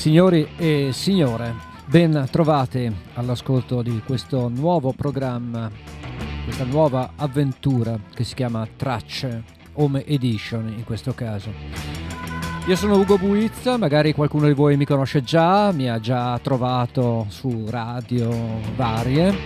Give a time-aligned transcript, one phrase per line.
[0.00, 1.54] Signori e signore,
[1.84, 5.70] ben trovati all'ascolto di questo nuovo programma,
[6.42, 11.52] questa nuova avventura che si chiama Tracce Home Edition in questo caso.
[12.66, 17.26] Io sono Ugo Buizza, magari qualcuno di voi mi conosce già, mi ha già trovato
[17.28, 18.30] su radio
[18.76, 19.36] varie.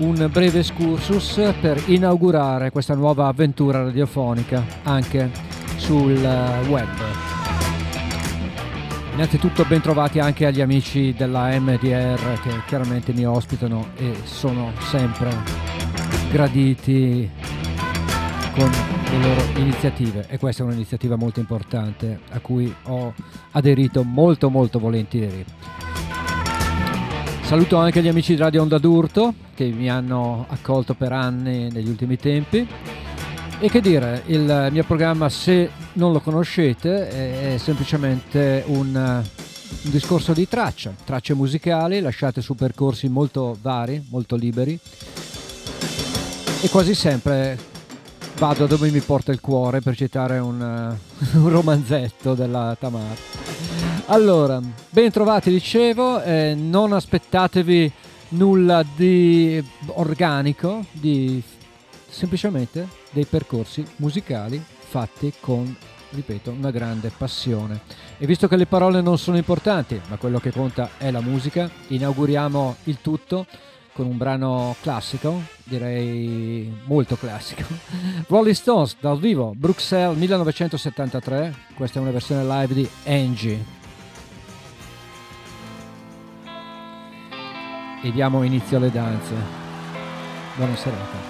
[0.00, 5.30] Un breve excursus per inaugurare questa nuova avventura radiofonica anche
[5.78, 6.12] sul
[6.68, 7.25] web.
[9.16, 15.34] Innanzitutto ben trovati anche agli amici della MDR che chiaramente mi ospitano e sono sempre
[16.30, 17.26] graditi
[18.54, 18.70] con
[19.10, 23.14] le loro iniziative e questa è un'iniziativa molto importante a cui ho
[23.52, 25.42] aderito molto molto volentieri.
[27.40, 31.88] Saluto anche gli amici di Radio Onda d'Urto che mi hanno accolto per anni negli
[31.88, 32.68] ultimi tempi
[33.58, 39.22] e che dire, il mio programma, se non lo conoscete, è semplicemente un, un,
[39.90, 44.78] discorso di traccia, tracce musicali lasciate su percorsi molto vari, molto liberi
[46.60, 47.58] e quasi sempre
[48.36, 50.60] vado dove mi porta il cuore per citare un,
[51.32, 53.16] un romanzetto della Tamar.
[54.06, 54.60] Allora,
[54.90, 57.92] ben trovati dicevo, eh, non aspettatevi
[58.30, 61.42] nulla di organico, di
[62.16, 65.76] semplicemente dei percorsi musicali fatti con,
[66.10, 67.82] ripeto, una grande passione.
[68.16, 71.70] E visto che le parole non sono importanti, ma quello che conta è la musica,
[71.88, 73.46] inauguriamo il tutto
[73.92, 77.64] con un brano classico, direi molto classico.
[78.28, 83.74] Rolling Stones dal vivo, Bruxelles 1973, questa è una versione live di Angie.
[88.02, 89.34] E diamo inizio alle danze.
[90.56, 91.25] Buona serata.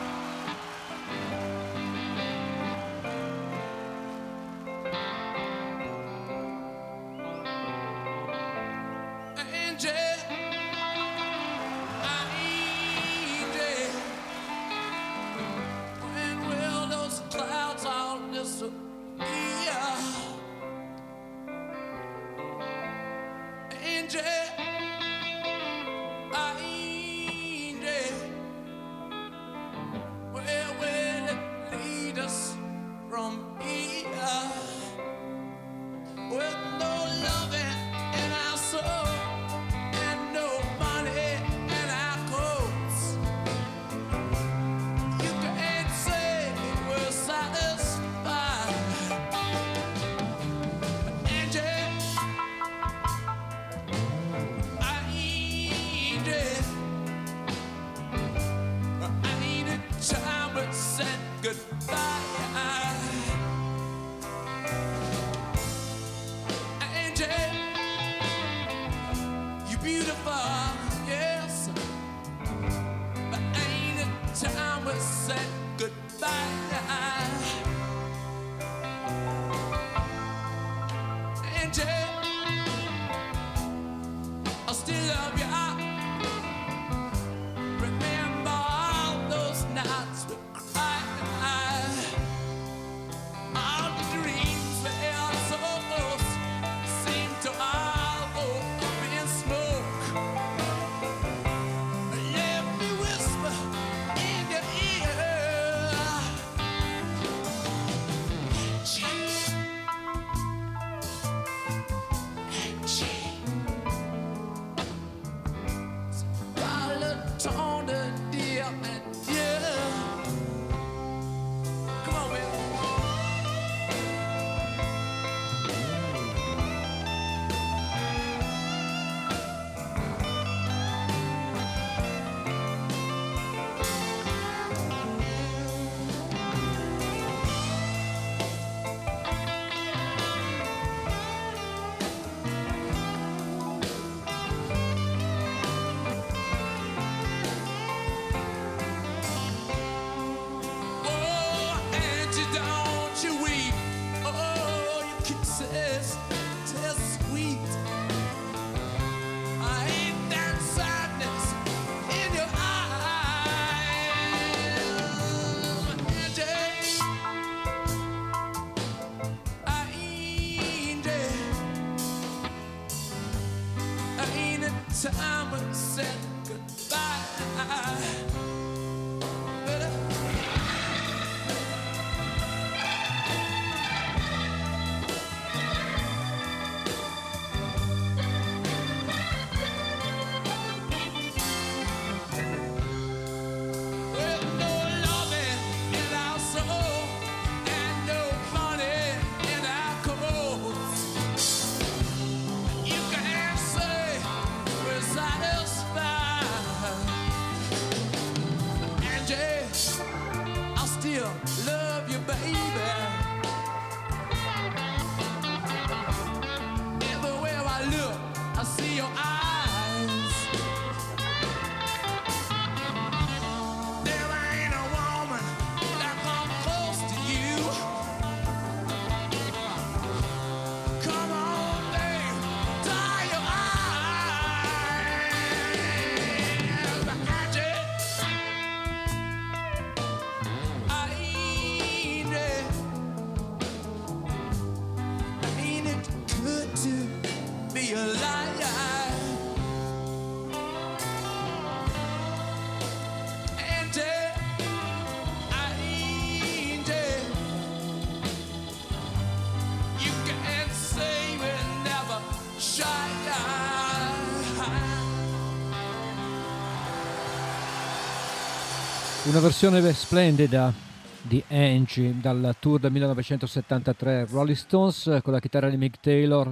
[269.36, 270.72] Una versione splendida
[271.20, 276.50] di Angie dal tour del 1973 Rolling Stones con la chitarra di Mick Taylor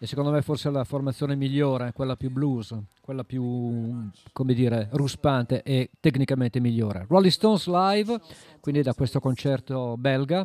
[0.00, 5.62] e secondo me forse la formazione migliore, quella più blues, quella più, come dire, ruspante
[5.62, 7.06] e tecnicamente migliore.
[7.08, 8.20] Rolling Stones live,
[8.58, 10.44] quindi da questo concerto belga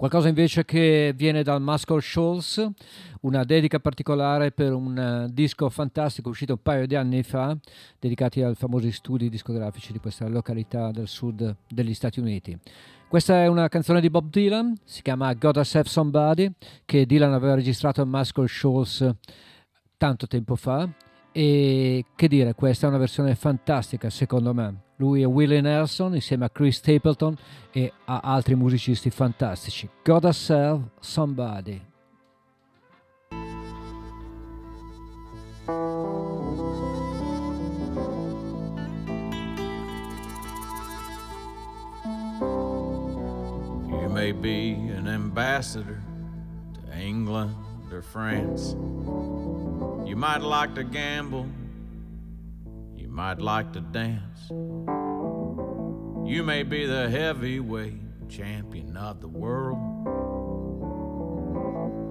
[0.00, 2.66] Qualcosa invece che viene dal Muscle Shoals,
[3.20, 7.54] una dedica particolare per un uh, disco fantastico uscito un paio di anni fa,
[7.98, 12.58] dedicati ai famosi studi discografici di questa località del sud degli Stati Uniti.
[13.08, 16.50] Questa è una canzone di Bob Dylan, si chiama Gotta Save Somebody,
[16.86, 19.06] che Dylan aveva registrato a Muscle Shoals
[19.98, 20.88] tanto tempo fa
[21.30, 24.88] e che dire, questa è una versione fantastica secondo me.
[25.00, 27.34] Lui è Willie Nelson insieme a Chris Stapleton
[27.72, 29.88] e a altri musicisti fantastici.
[30.04, 31.80] Gotta Serve Somebody.
[43.88, 46.02] You may be an ambassador
[46.74, 47.54] to England
[47.90, 48.74] or France.
[50.04, 51.46] You might like to gamble,
[53.10, 54.48] you might like to dance.
[56.24, 59.78] You may be the heavyweight champion of the world.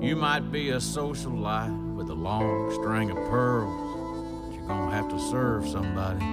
[0.04, 5.08] You might be a socialite with a long string of pearls, but you're gonna have
[5.08, 6.26] to serve somebody.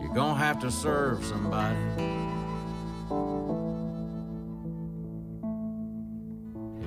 [0.00, 1.76] You're gonna have to serve somebody.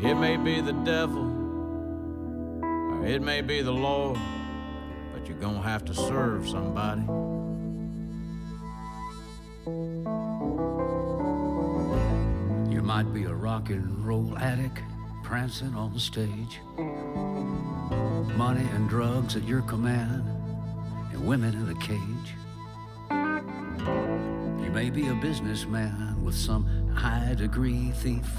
[0.01, 1.38] It may be the devil,
[3.03, 4.17] it may be the Lord,
[5.13, 7.01] but you're gonna have to serve somebody.
[12.73, 14.81] You might be a rock and roll addict
[15.23, 16.59] prancing on the stage.
[18.37, 20.23] Money and drugs at your command,
[21.11, 22.35] and women in a cage.
[24.63, 26.65] You may be a businessman with some
[26.95, 28.29] high degree thief.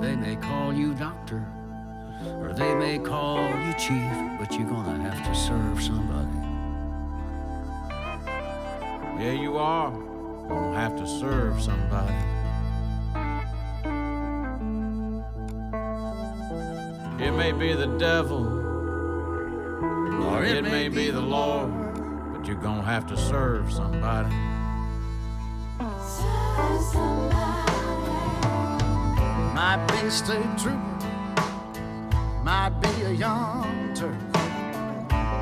[0.00, 1.46] They may call you doctor,
[2.40, 6.38] or they may call you chief, but you're gonna have to serve somebody.
[9.22, 12.14] Yeah, you are gonna have to serve somebody.
[17.20, 18.46] It may be the devil,
[20.24, 21.70] or it may be the Lord,
[22.32, 24.34] but you're gonna have to serve somebody.
[25.80, 27.72] Serve somebody.
[29.52, 30.87] Might be a state trooper,
[32.48, 34.18] might be a young Turk,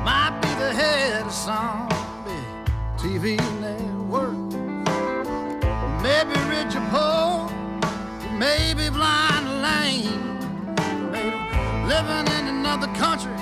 [0.03, 1.87] might be the head of some
[2.25, 2.49] big
[3.01, 4.35] TV network.
[6.03, 7.49] Maybe rich or poor,
[8.37, 10.35] maybe blind or lame,
[11.13, 11.31] maybe
[11.93, 13.39] living in another country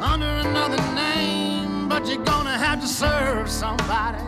[0.00, 4.22] under another name, but you're gonna have to serve somebody.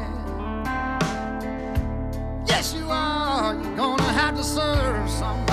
[2.48, 3.54] Yes, you are.
[3.54, 5.43] You're gonna have to serve somebody.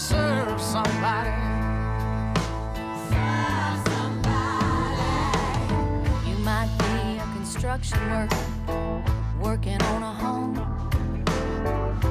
[0.00, 1.30] Serve somebody.
[3.10, 5.10] Serve somebody.
[6.26, 8.44] You might be a construction worker
[9.42, 10.56] working on a home.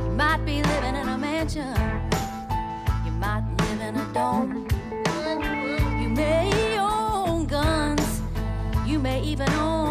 [0.05, 1.75] You might be living in a mansion.
[3.05, 4.67] You might live in a dome.
[6.00, 8.22] You may own guns.
[8.86, 9.88] You may even own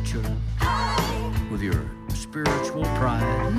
[0.00, 0.36] preacher
[1.50, 3.52] with your spiritual pride.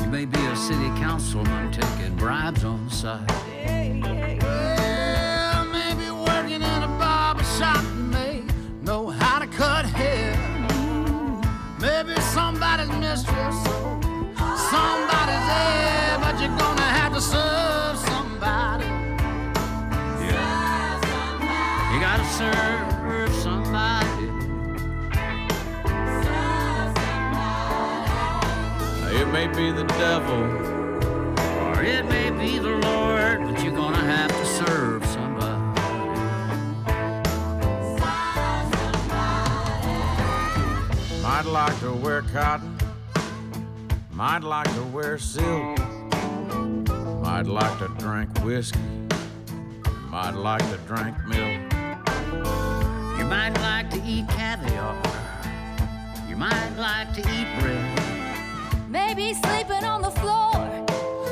[0.00, 3.30] You may be a city councilman taking bribes on the side.
[4.42, 8.42] Well, maybe working in a barber shop may
[8.82, 10.36] know how to cut hair.
[11.80, 13.56] Maybe somebody's mistress,
[14.70, 17.51] somebody's heir, but you're gonna have to serve
[29.46, 30.44] may be the devil,
[31.66, 35.62] Or it may be the Lord, but you're gonna have to serve somebody.
[41.22, 42.76] Might like to wear cotton,
[44.12, 45.76] might like to wear silk,
[47.20, 48.78] might like to drink whiskey,
[50.08, 51.72] might like to drink milk.
[53.18, 54.94] You might like to eat caviar.
[56.28, 58.01] You might like to eat bread.
[58.92, 60.52] Maybe sleeping on the floor.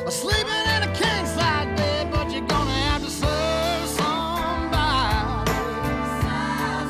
[0.06, 5.50] Or sleeping in a king size bed, but you're gonna have to serve somebody.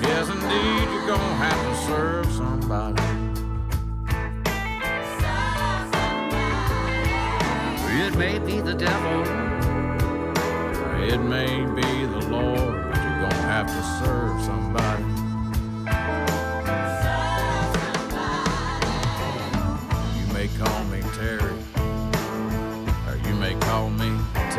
[0.07, 3.03] Yes, indeed, you're gonna have to serve somebody.
[8.07, 9.23] It may be the devil.
[11.03, 14.40] It may be the Lord, but you're gonna have to serve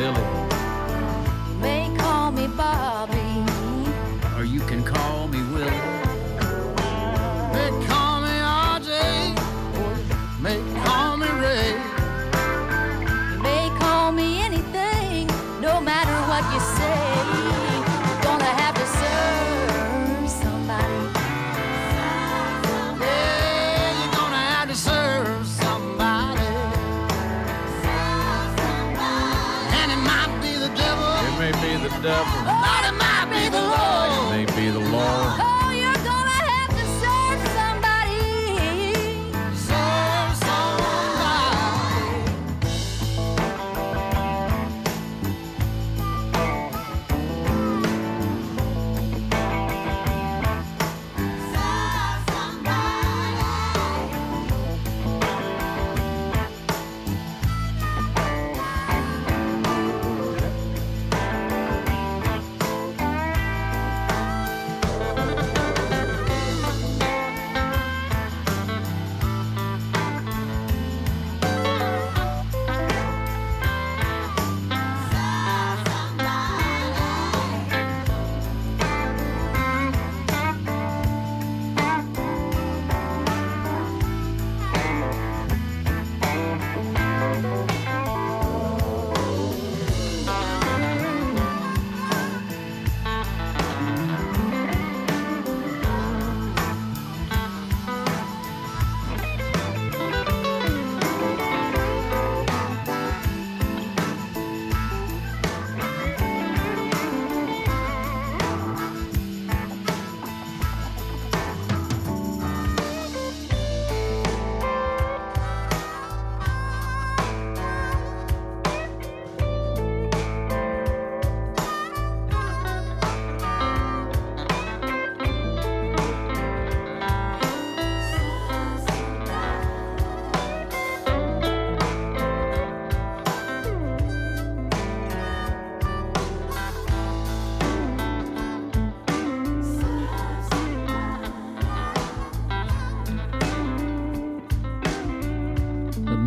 [0.01, 0.50] Philly.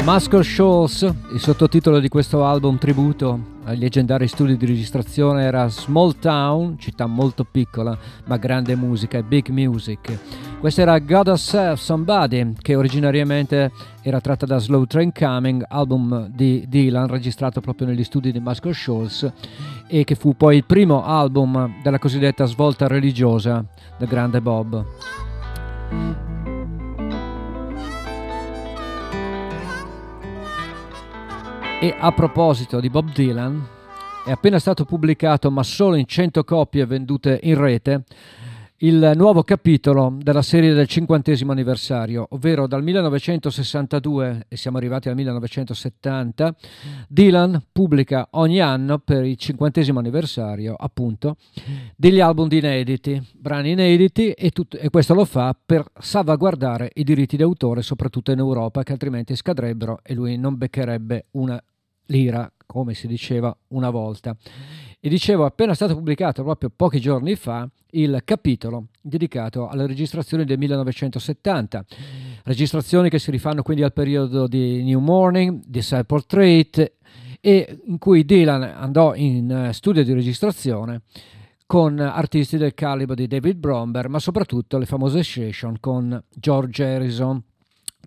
[0.05, 1.01] Muscle Shoals,
[1.33, 7.07] il sottotitolo di questo album tributo ai leggendari studi di registrazione era Small Town, città
[7.07, 7.97] molto piccola
[8.27, 10.19] ma grande musica e big music.
[10.61, 16.67] Questa era God Yourself Somebody che originariamente era tratta da Slow Train Coming, album di
[16.69, 19.33] Dylan registrato proprio negli studi di Muscle Shoals
[19.87, 23.65] e che fu poi il primo album della cosiddetta svolta religiosa
[23.97, 24.85] del grande Bob.
[31.81, 33.63] E a proposito di Bob Dylan,
[34.25, 38.05] è appena stato pubblicato, ma solo in 100 copie vendute in rete,
[38.85, 45.15] il nuovo capitolo della serie del cinquantesimo anniversario, ovvero dal 1962 e siamo arrivati al
[45.15, 46.55] 1970,
[47.09, 51.37] Dylan pubblica ogni anno per il cinquantesimo anniversario, appunto,
[51.97, 57.05] degli album di inediti, brani inediti e, tut- e questo lo fa per salvaguardare i
[57.05, 61.59] diritti d'autore, soprattutto in Europa, che altrimenti scadrebbero e lui non beccherebbe una
[62.09, 64.37] lira, come si diceva una volta.
[65.05, 70.57] E dicevo, appena stato pubblicato proprio pochi giorni fa il capitolo dedicato alle registrazioni del
[70.57, 71.85] 1970,
[72.45, 76.93] registrazioni che si rifanno quindi al periodo di New Morning, di Side Portrait
[77.39, 81.03] e in cui Dylan andò in eh, studio di registrazione
[81.67, 87.43] con artisti del calibro di David Bromberg, ma soprattutto le famose session con George Harrison,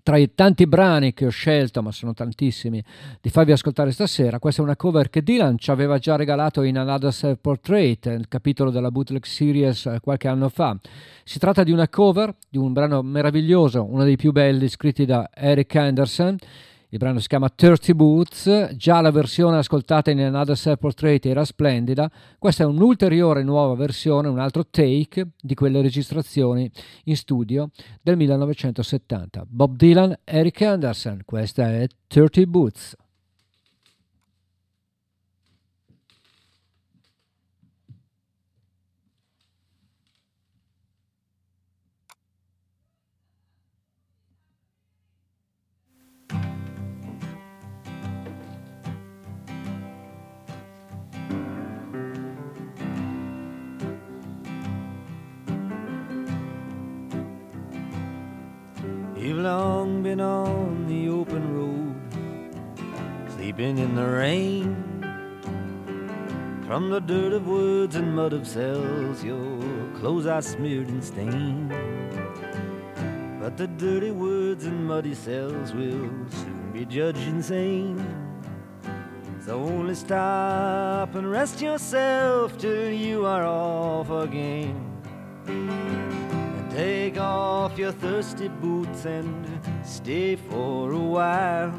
[0.08, 2.82] tra i tanti brani che ho scelto, ma sono tantissimi,
[3.20, 6.78] di farvi ascoltare stasera, questa è una cover che Dylan ci aveva già regalato in
[6.78, 10.74] Another Self Portrait, nel capitolo della Bootleg Series eh, qualche anno fa.
[11.24, 15.28] Si tratta di una cover di un brano meraviglioso, uno dei più belli scritti da
[15.34, 16.38] Eric Anderson,
[16.90, 21.44] il brano si chiama 30 Boots, già la versione ascoltata in Another Self Portrait era
[21.44, 26.70] splendida, questa è un'ulteriore nuova versione, un altro take di quelle registrazioni
[27.04, 27.70] in studio
[28.00, 29.44] del 1970.
[29.46, 32.96] Bob Dylan, Eric Anderson, questa è 30 Boots.
[59.38, 61.94] You've long been on the open road,
[63.36, 64.74] sleeping in the rain.
[66.66, 69.60] From the dirt of woods and mud of cells, your
[70.00, 71.70] clothes are smeared and stained.
[73.40, 78.04] But the dirty woods and muddy cells will soon be judged insane.
[79.46, 84.88] So only stop and rest yourself till you are off again.
[86.78, 89.44] Take off your thirsty boots and
[89.84, 91.74] stay for a while.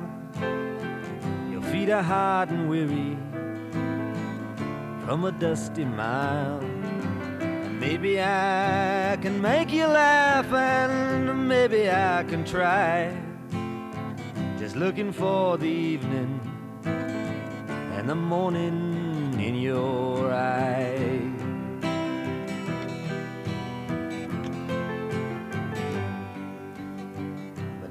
[1.50, 3.16] Your feet are hot and weary
[5.06, 6.60] from a dusty mile.
[7.80, 13.16] Maybe I can make you laugh and maybe I can try.
[14.58, 16.42] Just looking for the evening
[16.84, 20.99] and the morning in your eyes.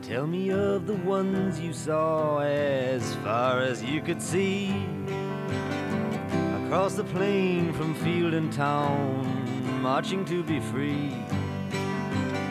[0.08, 4.72] Tell me of the ones you saw as far as you could see.
[6.64, 11.12] Across the plain from field and town, marching to be free.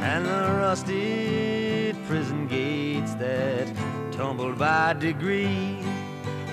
[0.01, 3.67] And the rusted prison gates that
[4.11, 5.79] tumbled by degree.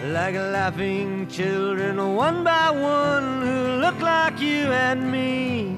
[0.07, 5.77] Like laughing children, one by one, who look like you and me.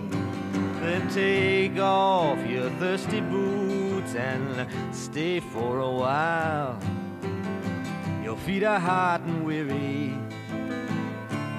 [0.82, 3.75] Then take off your thirsty boots
[4.16, 6.78] and stay for a while.
[8.24, 10.14] Your feet are hot and weary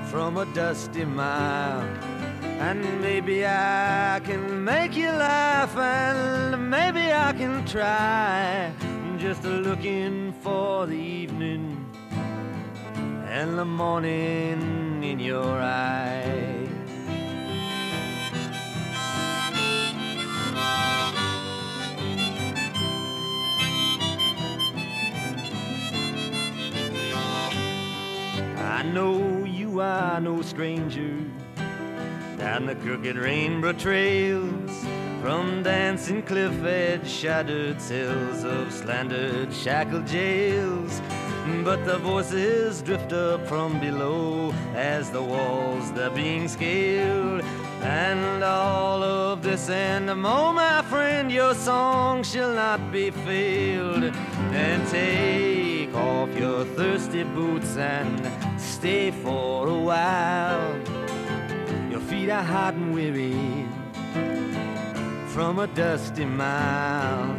[0.09, 1.81] from a dusty mile.
[2.59, 8.71] And maybe I can make you laugh, and maybe I can try.
[9.17, 11.85] Just looking for the evening
[13.27, 16.56] and the morning in your eyes.
[28.77, 31.11] I know you are no stranger
[32.37, 34.85] down the crooked rainbow trails
[35.19, 41.01] from dancing cliff edge shattered cells of slandered shackled jails.
[41.63, 47.41] But the voices drift up from below as the walls they're being scaled.
[47.81, 54.03] And all of this and more, my friend, your song shall not be failed.
[54.53, 58.46] And take off your thirsty boots and
[58.77, 60.79] stay for a while.
[61.89, 63.65] Your feet are hot and weary
[65.33, 67.31] from a dusty mile.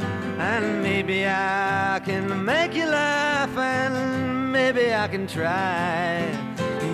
[0.51, 6.27] And maybe I can make you laugh, and maybe I can try.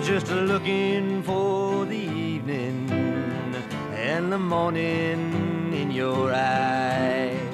[0.03, 2.05] Just looking for the
[2.35, 2.91] evening
[4.11, 7.44] and the morning in your eyes.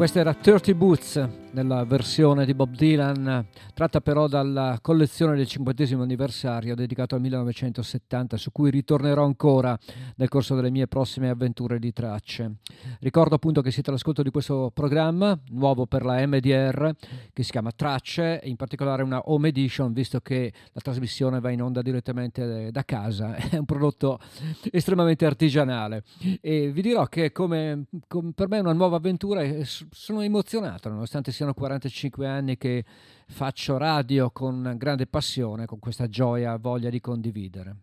[0.00, 5.94] Questa era 30 Boots nella versione di Bob Dylan, tratta però dalla collezione del 50
[5.96, 9.78] anniversario dedicato al 1970, su cui ritornerò ancora
[10.16, 12.56] nel corso delle mie prossime avventure di tracce.
[13.00, 16.92] Ricordo appunto che siete all'ascolto di questo programma, nuovo per la MDR,
[17.32, 21.62] che si chiama Tracce, in particolare una home edition, visto che la trasmissione va in
[21.62, 24.18] onda direttamente da casa, è un prodotto
[24.70, 26.04] estremamente artigianale.
[26.40, 30.88] E vi dirò che come, come per me è una nuova avventura e sono emozionato,
[30.88, 32.84] nonostante sia siano 45 anni che
[33.26, 37.76] faccio radio con grande passione, con questa gioia, voglia di condividere.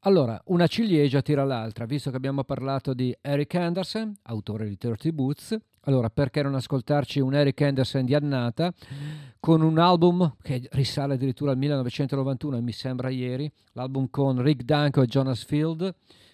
[0.00, 5.10] Allora, una ciliegia tira l'altra, visto che abbiamo parlato di Eric Anderson, autore di Dirty
[5.10, 8.72] Boots, allora perché non ascoltarci un Eric Anderson di annata
[9.40, 14.62] con un album che risale addirittura al 1991 e mi sembra ieri, l'album con Rick
[14.62, 15.92] Danko e Jonas Field.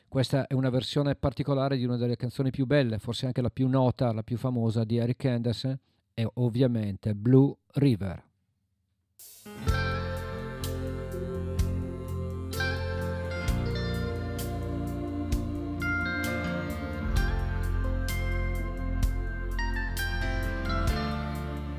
[0.09, 3.67] Questa è una versione particolare di una delle canzoni più belle, forse anche la più
[3.67, 5.79] nota, la più famosa di Eric Anderson,
[6.21, 8.23] e ovviamente Blue River.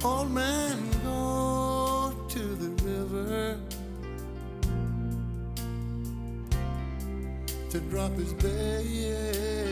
[0.04, 3.60] Old man go to the river
[7.70, 9.71] to drop his bale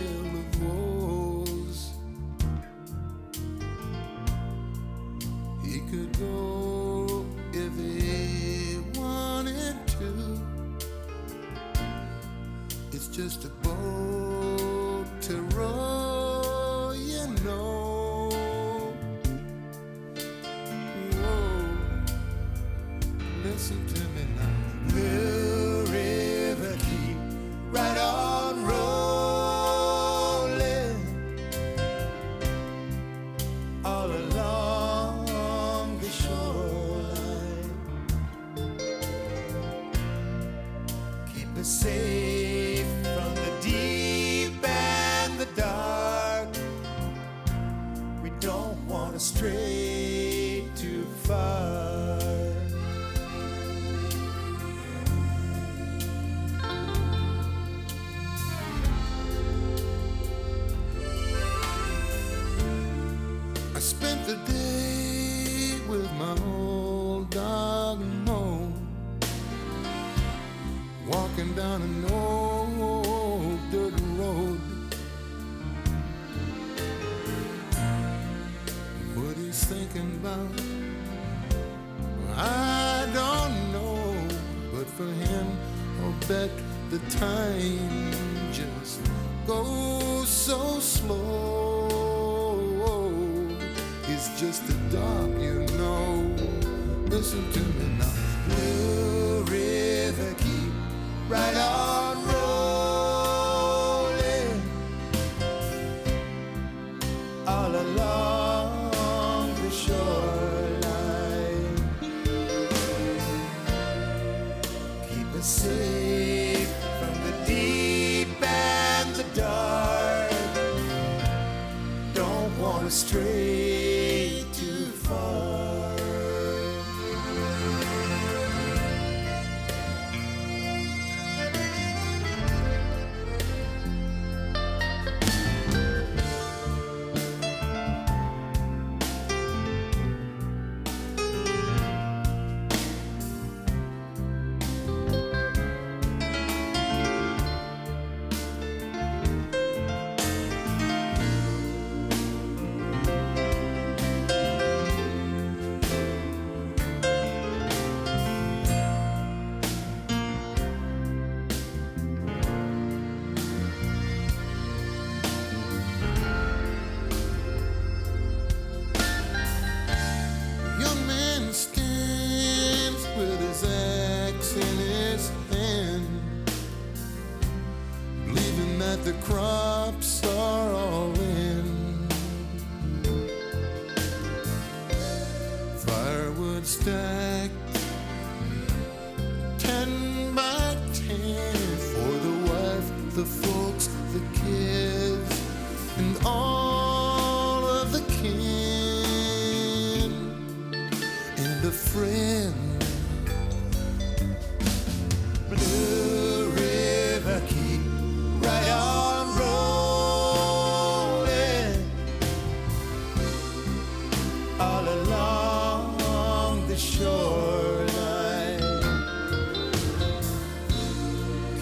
[214.60, 218.60] all along the shoreline.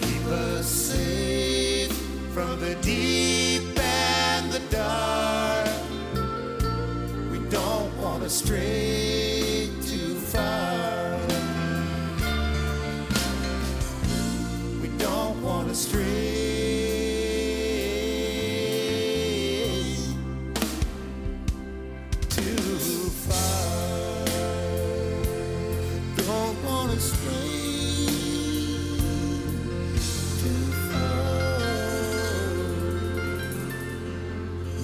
[0.01, 1.93] Keep us safe
[2.33, 5.69] from the deep and the dark.
[7.31, 8.86] We don't want to stray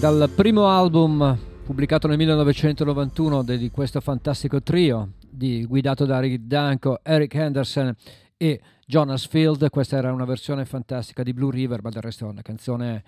[0.04, 7.00] Dal primo album pubblicato nel 1991 di questo fantastico trio di, guidato da Rick Danko,
[7.02, 7.96] Eric Henderson
[8.36, 12.42] e Jonas Field, questa era una versione fantastica di Blue River, ma del resto la
[12.42, 13.02] canzone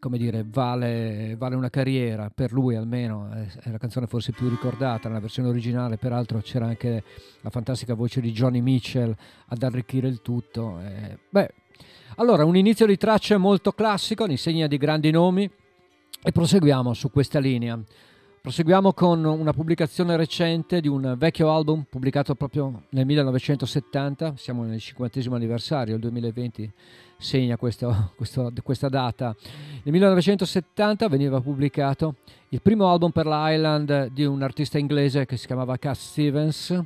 [0.00, 2.28] come dire, vale, vale, una carriera.
[2.34, 7.04] Per lui almeno, è la canzone forse più ricordata, nella versione originale peraltro c'era anche
[7.40, 9.14] la fantastica voce di Johnny Mitchell
[9.46, 10.80] ad arricchire il tutto.
[10.80, 11.50] Eh, beh,
[12.16, 15.48] allora un inizio di tracce molto classico, all'insegna di grandi nomi
[16.24, 17.78] e proseguiamo su questa linea.
[18.40, 24.80] Proseguiamo con una pubblicazione recente di un vecchio album pubblicato proprio nel 1970, siamo nel
[24.80, 26.72] 50 anniversario, il 2020
[27.22, 29.34] segna questo, questo, questa data.
[29.84, 32.16] Nel 1970 veniva pubblicato
[32.50, 36.78] il primo album per l'Island di un artista inglese che si chiamava Cass Stevens.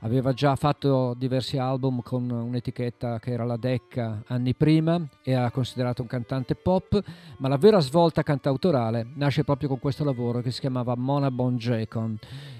[0.00, 6.02] Aveva già fatto diversi album con un'etichetta che era la Decca anni prima, era considerato
[6.02, 7.02] un cantante pop,
[7.38, 11.56] ma la vera svolta cantautorale nasce proprio con questo lavoro che si chiamava Mona Bon
[11.56, 12.18] Jacon.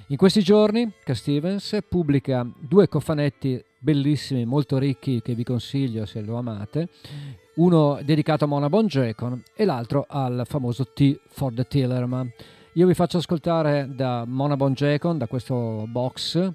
[0.09, 6.23] In questi giorni Cass Stevens pubblica due cofanetti bellissimi, molto ricchi, che vi consiglio se
[6.23, 6.88] lo amate.
[7.57, 12.33] Uno dedicato a Mona Bonjacon e l'altro al famoso T for the Tillerman.
[12.73, 16.51] Io vi faccio ascoltare da Mona Bonjacon, da questo box,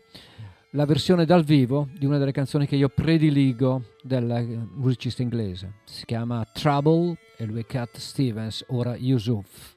[0.71, 5.75] la versione dal vivo di una delle canzoni che io prediligo del musicista inglese.
[5.85, 9.75] Si chiama Trouble e lui è Cat Stevens, ora Yusuf.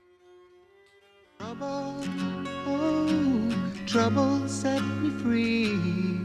[1.37, 2.07] Trouble,
[2.67, 6.22] oh, trouble set me free.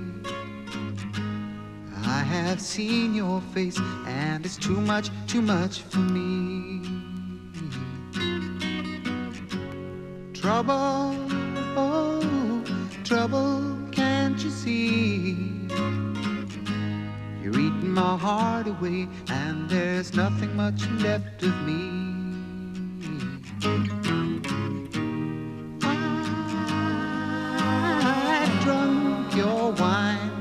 [2.10, 6.82] I have seen your face, and it's too much, too much for me.
[10.34, 11.14] Trouble,
[11.76, 12.64] oh,
[13.04, 15.36] trouble, can't you see?
[17.44, 21.98] You're eating my heart away, and there's nothing much left of me.
[29.36, 30.37] Your wine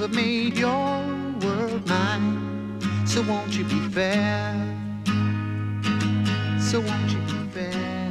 [0.00, 1.02] have made your
[1.42, 2.76] world mine.
[3.06, 4.52] So won't you be fair?
[6.58, 8.10] So won't you be fair?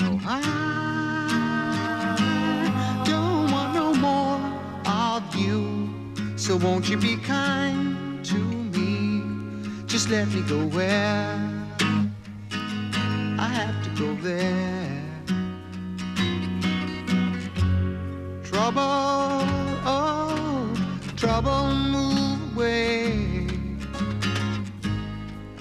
[0.00, 0.38] No, I
[3.04, 4.40] don't want no more
[4.86, 5.88] of you.
[6.36, 8.38] So won't you be kind to
[8.74, 9.22] me?
[9.86, 11.38] Just let me go where
[13.38, 15.03] I have to go there.
[18.54, 18.80] Trouble,
[19.84, 20.72] oh,
[21.16, 23.48] trouble, move away.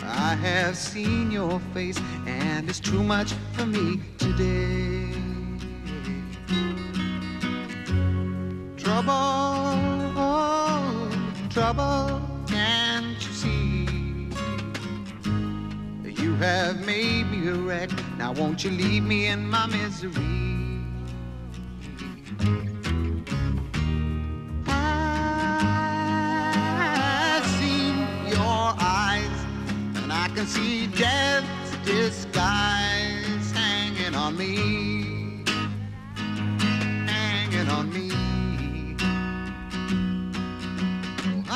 [0.04, 5.12] I have seen your face, and it's too much for me today.
[8.78, 9.12] Trouble,
[10.16, 11.10] oh,
[11.50, 14.30] trouble, can't you see?
[16.22, 17.90] You have made me a wreck.
[18.20, 20.44] Now won't you leave me in my misery?
[30.44, 35.46] Can see death's disguise hanging on me,
[37.08, 38.12] hanging on me.
[41.50, 41.54] Oh,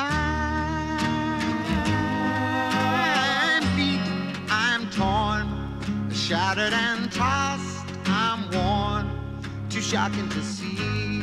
[3.14, 4.00] I'm beat,
[4.50, 5.48] I'm torn,
[6.14, 9.10] shattered and tossed, I'm worn,
[9.70, 11.17] too shocking to see,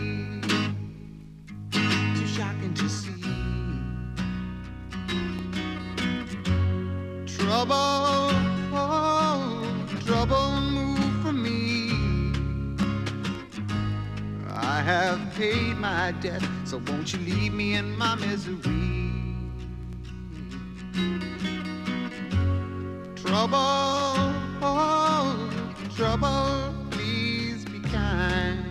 [7.64, 8.30] Trouble,
[8.74, 11.88] oh, trouble, move from me.
[14.50, 19.14] I have paid my debt, so won't you leave me in my misery?
[23.16, 23.56] Trouble,
[24.60, 25.50] oh,
[25.96, 28.62] trouble, please be kind.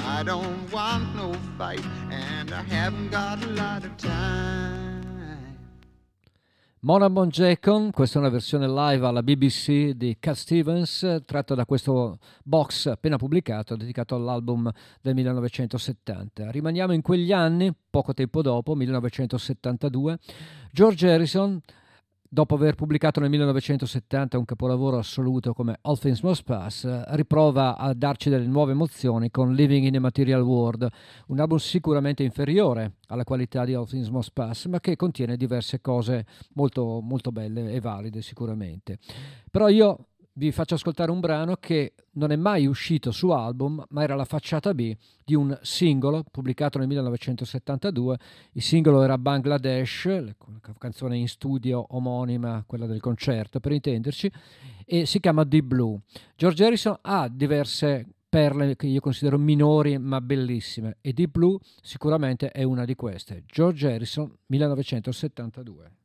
[0.00, 4.87] I don't want no fight, and I haven't got a lot of time.
[6.82, 12.20] Mona Bonjacon, questa è una versione live alla BBC di Cat Stevens, tratto da questo
[12.44, 16.52] box appena pubblicato, dedicato all'album del 1970.
[16.52, 20.18] Rimaniamo in quegli anni, poco tempo dopo, 1972.
[20.70, 21.60] George Harrison
[22.28, 27.94] dopo aver pubblicato nel 1970 un capolavoro assoluto come All Things Must Pass, riprova a
[27.94, 30.86] darci delle nuove emozioni con Living in a Material World,
[31.28, 35.80] un album sicuramente inferiore alla qualità di All Things Must Pass, ma che contiene diverse
[35.80, 38.98] cose molto, molto belle e valide sicuramente.
[39.50, 44.02] Però io vi faccio ascoltare un brano che non è mai uscito su album, ma
[44.04, 48.18] era la facciata B di un singolo pubblicato nel 1972.
[48.52, 50.34] Il singolo era Bangladesh, la
[50.78, 54.30] canzone in studio omonima, quella del concerto per intenderci,
[54.86, 56.00] e si chiama Deep Blue.
[56.36, 62.50] George Harrison ha diverse perle che io considero minori ma bellissime e Deep Blue sicuramente
[62.50, 63.42] è una di queste.
[63.46, 65.97] George Harrison 1972.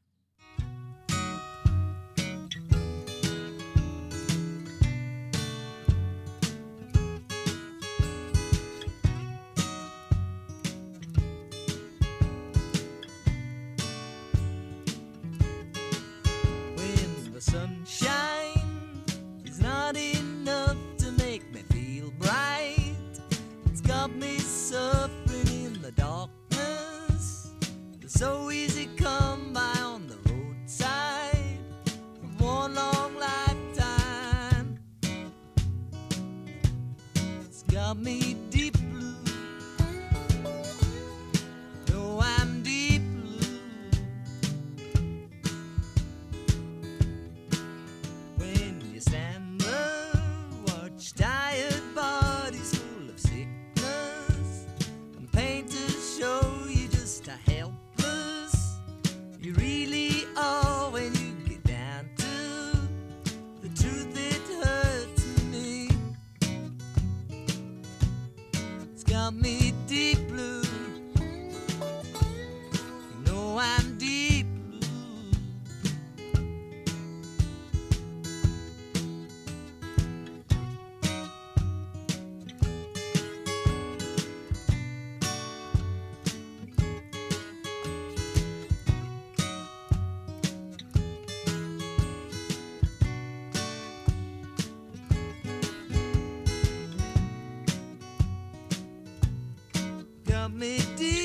[28.24, 28.73] So easy
[100.50, 101.23] me dear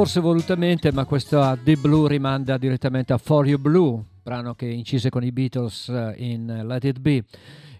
[0.00, 5.10] Forse volutamente, ma questa Deep Blue rimanda direttamente a For You Blue, brano che incise
[5.10, 7.22] con i Beatles eh, in Let It Be.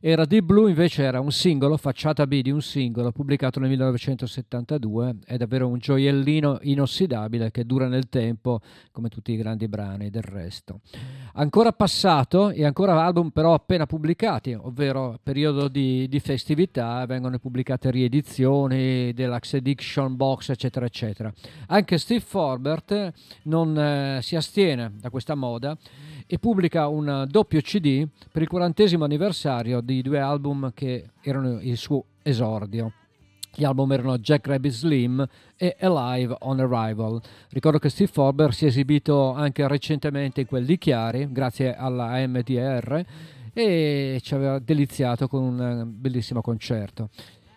[0.02, 5.16] Era Deep Blue invece era un singolo, facciata B di un singolo, pubblicato nel 1972,
[5.26, 8.60] è davvero un gioiellino inossidabile che dura nel tempo
[8.92, 10.80] come tutti i grandi brani del resto.
[11.34, 17.90] Ancora passato e ancora album però appena pubblicati, ovvero periodo di, di festività, vengono pubblicate
[17.90, 21.30] riedizioni, deluxe edition, box eccetera eccetera.
[21.66, 25.76] Anche Steve Forbert non eh, si astiene da questa moda
[26.32, 31.76] e pubblica un doppio CD per il quarantesimo anniversario di due album che erano il
[31.76, 32.92] suo esordio.
[33.52, 35.26] Gli album erano Jack Rabbit Slim
[35.56, 37.20] e Alive on Arrival.
[37.48, 42.10] Ricordo che Steve Forber si è esibito anche recentemente in quel di Chiari, grazie alla
[42.12, 43.04] AMDR,
[43.52, 47.08] e ci aveva deliziato con un bellissimo concerto.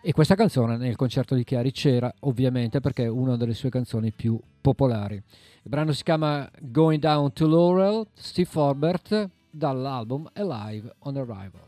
[0.06, 4.12] E questa canzone nel concerto di Chiari c'era, ovviamente, perché è una delle sue canzoni
[4.12, 5.16] più popolari.
[5.16, 11.62] Il brano si chiama Going Down to Laurel, Steve Forbert, dall'album Alive on Arrival.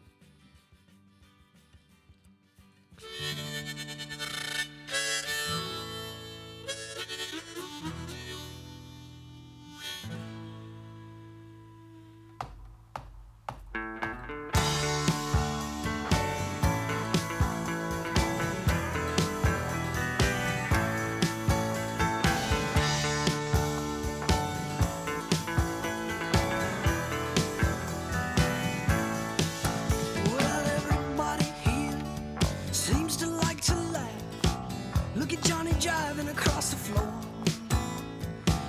[36.29, 37.13] across the floor.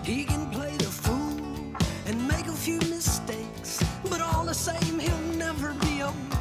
[0.04, 1.76] He can play the fool
[2.06, 6.35] and make a few mistakes, but all the same, he'll never be a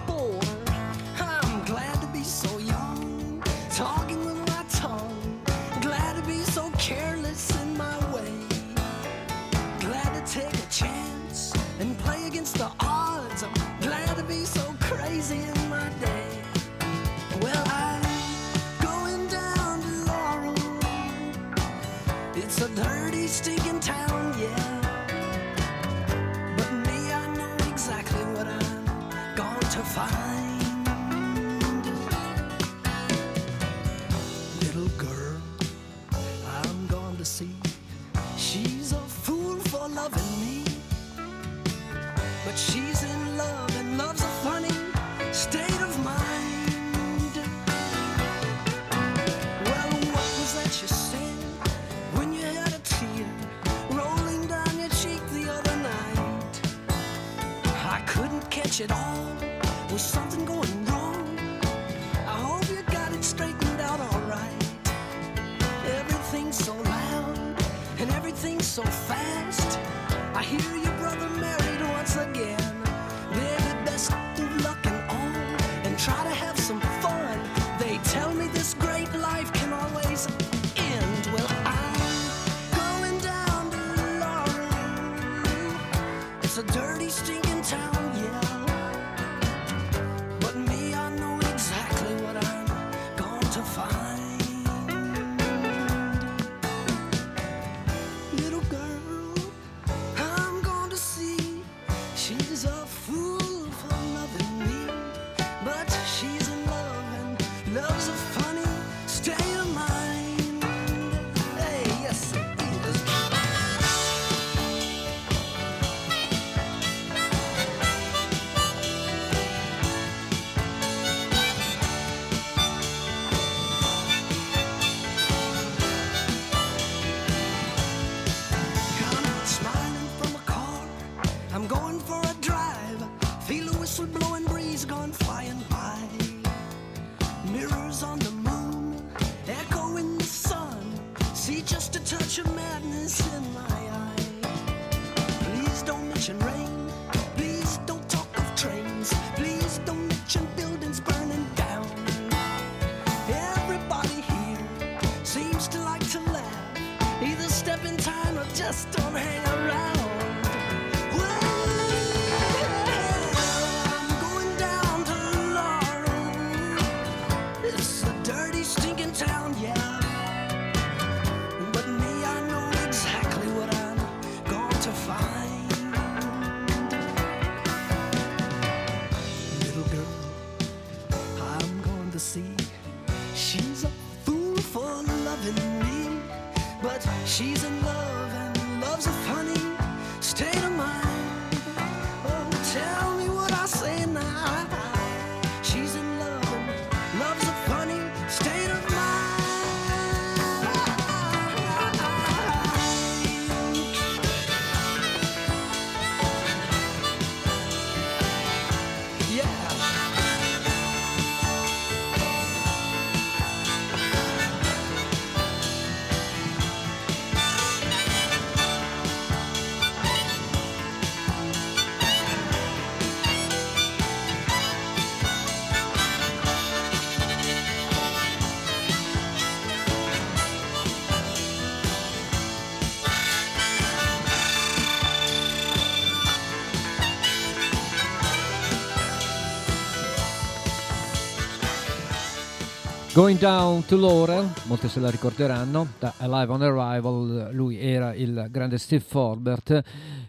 [243.15, 248.47] Going Down to Laurel, molti se la ricorderanno, da Alive on Arrival, lui era il
[248.49, 249.83] grande Steve Forbert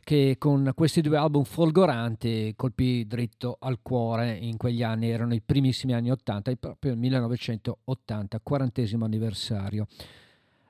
[0.04, 5.42] che con questi due album folgoranti colpì dritto al cuore in quegli anni, erano i
[5.44, 9.88] primissimi anni 80 e proprio il 1980, quarantesimo anniversario.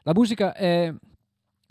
[0.03, 0.91] La musica è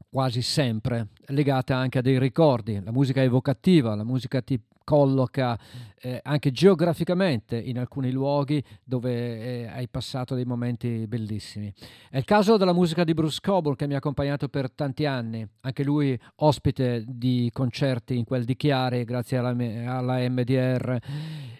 [0.07, 5.59] quasi sempre legata anche a dei ricordi, la musica evocativa, la musica ti colloca
[5.99, 11.73] eh, anche geograficamente in alcuni luoghi dove eh, hai passato dei momenti bellissimi.
[12.09, 15.45] È il caso della musica di Bruce Coburn che mi ha accompagnato per tanti anni,
[15.61, 20.99] anche lui ospite di concerti in quel di Chiari grazie alla, alla MDR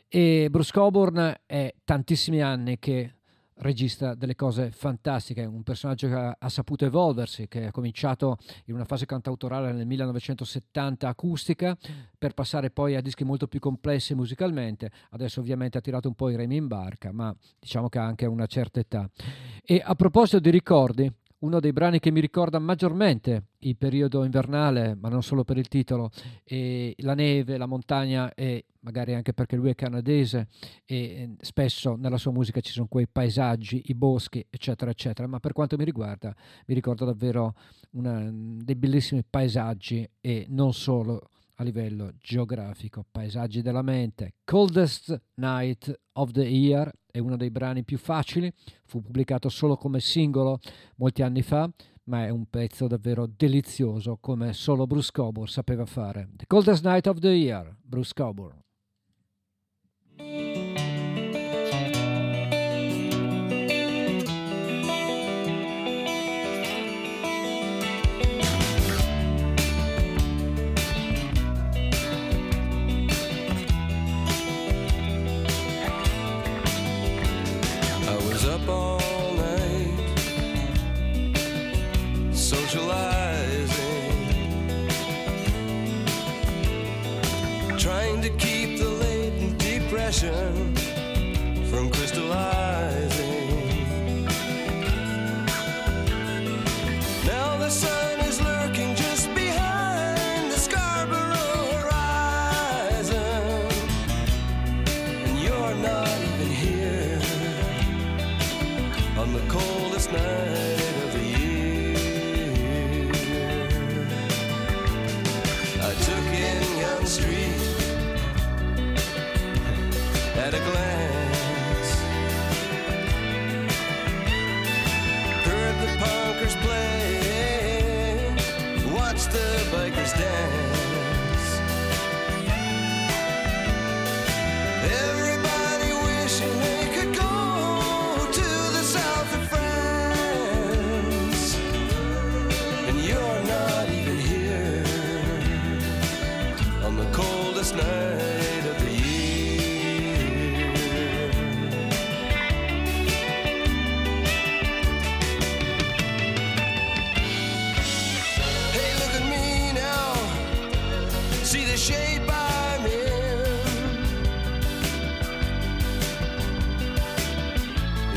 [0.07, 3.14] e Bruce Coburn è tantissimi anni che
[3.57, 8.85] regista delle cose fantastiche, un personaggio che ha, saputo evolversi, che ha cominciato in una
[8.85, 11.77] fase cantautorale nel 1970 acustica,
[12.17, 14.91] per passare poi a dischi molto più complessi musicalmente.
[15.11, 18.25] Adesso ovviamente ha tirato un po' i remi in barca, ma diciamo che ha anche
[18.25, 19.09] una certa età.
[19.63, 21.11] E a proposito di ricordi,
[21.45, 25.67] uno dei brani che mi ricorda maggiormente il periodo invernale, ma non solo per il
[25.67, 26.09] titolo,
[26.97, 30.47] la neve, la montagna e magari anche perché lui è canadese
[30.85, 35.53] e spesso nella sua musica ci sono quei paesaggi, i boschi, eccetera, eccetera, ma per
[35.53, 36.35] quanto mi riguarda
[36.65, 37.53] mi ricorda davvero
[37.91, 44.33] una, dei bellissimi paesaggi e non solo a livello geografico, paesaggi della mente.
[44.43, 48.51] Coldest Night of the Year è uno dei brani più facili,
[48.85, 50.59] fu pubblicato solo come singolo
[50.97, 51.69] molti anni fa,
[52.05, 56.29] ma è un pezzo davvero delizioso come solo Bruce Coburn sapeva fare.
[56.35, 58.63] The Coldest Night of the Year, Bruce Coburn.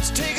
[0.09, 0.38] Let's take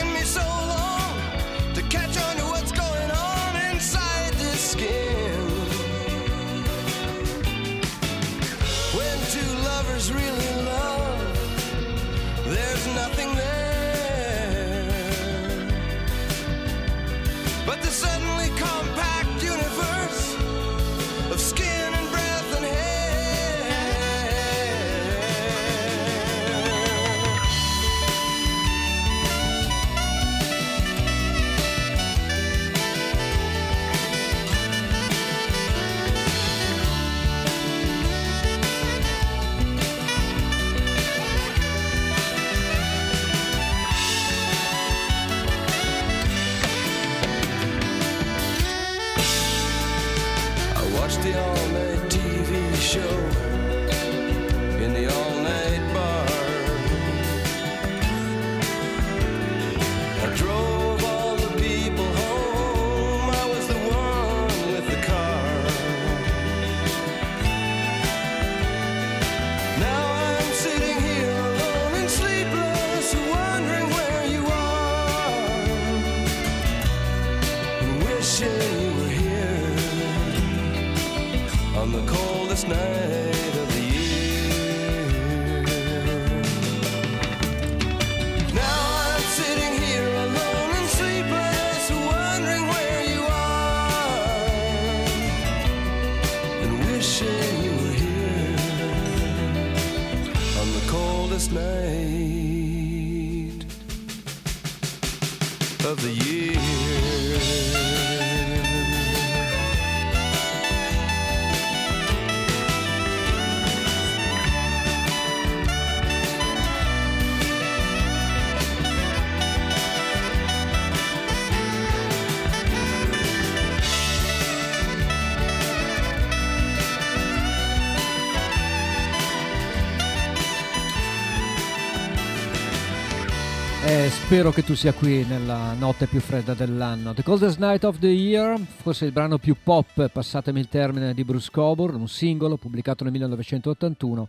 [134.30, 137.16] spero che tu sia qui nella notte più fredda dell'anno.
[137.16, 141.24] The Coldest Night of the Year, forse il brano più pop, passatemi il termine, di
[141.24, 144.28] Bruce Coburn, un singolo pubblicato nel 1981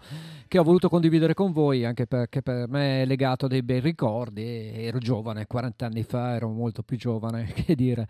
[0.48, 3.80] che ho voluto condividere con voi anche perché per me è legato a dei bei
[3.80, 4.42] ricordi.
[4.42, 8.08] Ero giovane, 40 anni fa ero molto più giovane, che dire.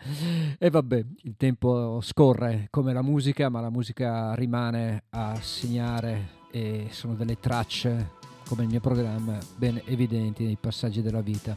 [0.61, 6.87] E vabbè, il tempo scorre come la musica, ma la musica rimane a segnare e
[6.91, 8.19] sono delle tracce
[8.51, 11.55] come il mio programma, ben evidenti nei passaggi della vita.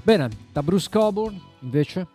[0.00, 2.06] Bene, da Bruce Coburn invece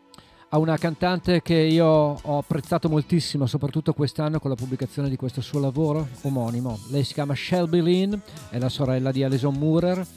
[0.47, 5.41] a una cantante che io ho apprezzato moltissimo, soprattutto quest'anno con la pubblicazione di questo
[5.41, 6.79] suo lavoro omonimo.
[6.91, 8.13] Lei si chiama Shelby Lynn,
[8.49, 10.07] è la sorella di Alison Moorer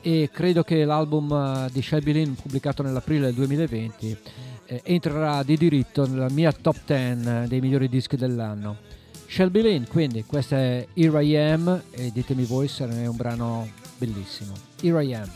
[0.00, 4.18] e credo che l'album eh, di Shelby Lynn pubblicato nell'aprile del 2020
[4.64, 8.91] eh, entrerà di diritto nella mia top 10 dei migliori dischi dell'anno.
[9.32, 13.16] Shelby Lynn, quindi questo è Here I Am e ditemi voi se non è un
[13.16, 13.66] brano
[13.96, 14.52] bellissimo.
[14.82, 15.30] Here I Am.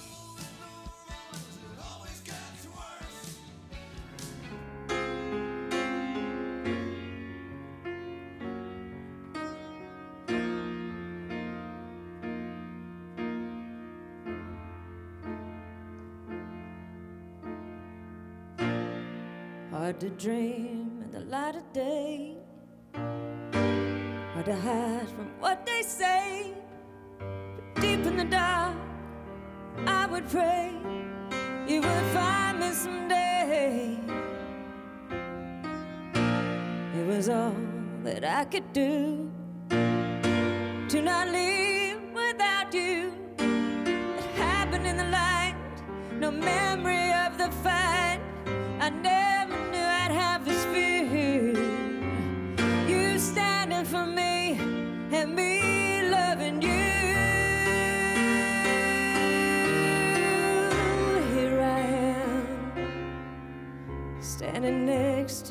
[19.73, 22.37] Hard to dream in the light of day.
[24.47, 26.55] To hide from what they say.
[27.19, 28.77] But deep in the dark,
[29.89, 30.71] I would pray
[31.67, 33.99] you would find me someday.
[36.95, 37.57] It was all
[38.05, 39.29] that I could do
[39.69, 43.13] to not live without you.
[43.39, 45.57] It happened in the light,
[46.21, 48.21] no memory of the fight.
[48.79, 49.36] I never
[64.57, 65.46] standing next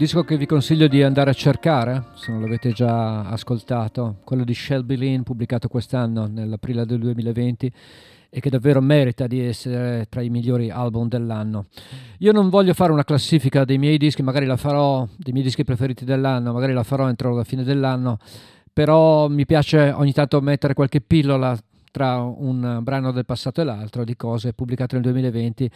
[0.00, 4.54] disco che vi consiglio di andare a cercare, se non l'avete già ascoltato, quello di
[4.54, 7.70] Shelby Lynn, pubblicato quest'anno, nell'aprile del 2020,
[8.30, 11.66] e che davvero merita di essere tra i migliori album dell'anno.
[12.20, 15.64] Io non voglio fare una classifica dei miei dischi, magari la farò, dei miei dischi
[15.64, 18.16] preferiti dell'anno, magari la farò entro la fine dell'anno,
[18.72, 21.54] però mi piace ogni tanto mettere qualche pillola
[21.90, 25.70] tra un brano del passato e l'altro di cose pubblicate nel 2020.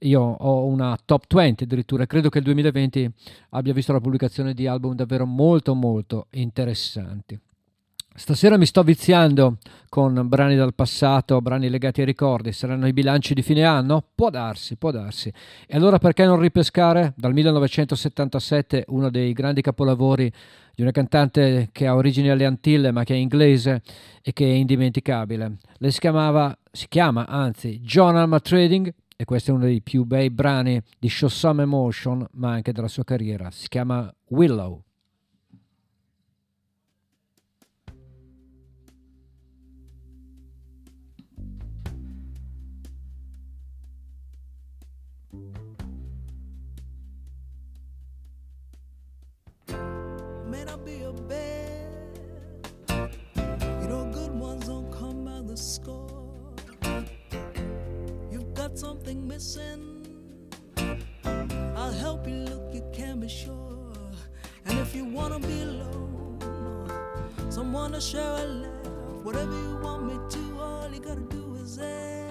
[0.00, 3.10] Io ho una top 20 addirittura, credo che il 2020
[3.50, 7.38] abbia visto la pubblicazione di album davvero molto molto interessanti.
[8.12, 9.58] Stasera mi sto viziando
[9.88, 14.04] con brani dal passato, brani legati ai ricordi, saranno i bilanci di fine anno?
[14.14, 15.32] Può darsi, può darsi.
[15.66, 20.30] E allora perché non ripescare dal 1977 uno dei grandi capolavori
[20.74, 23.80] di una cantante che ha origini alle Antille ma che è inglese
[24.22, 25.58] e che è indimenticabile.
[25.78, 30.04] Lei si chiamava, si chiama anzi, John Alma Trading e questo è uno dei più
[30.04, 33.50] bei brani di Show Some Emotion ma anche della sua carriera.
[33.50, 34.82] Si chiama Willow.
[61.74, 63.94] I'll help you look, you can be sure.
[64.66, 66.92] And if you wanna be alone,
[67.48, 71.78] someone to share a laugh, whatever you want me to, all you gotta do is
[71.78, 72.29] ask.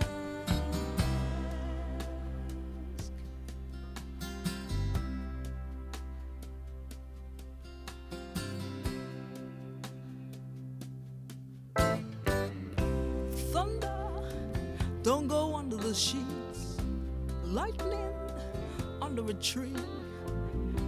[19.30, 19.74] Under a tree.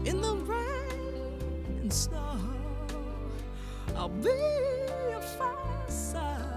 [0.06, 2.40] In the rain and snow.
[3.96, 6.48] I'll be a fireside.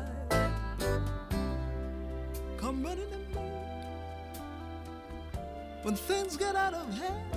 [2.59, 3.51] Come running to me.
[5.82, 7.30] When things get out of hand.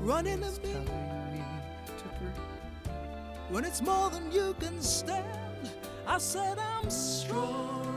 [0.00, 0.74] Running to me.
[3.50, 5.70] When it's more than you can stand,
[6.06, 7.93] I said I'm strong.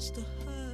[0.00, 0.72] Message to her,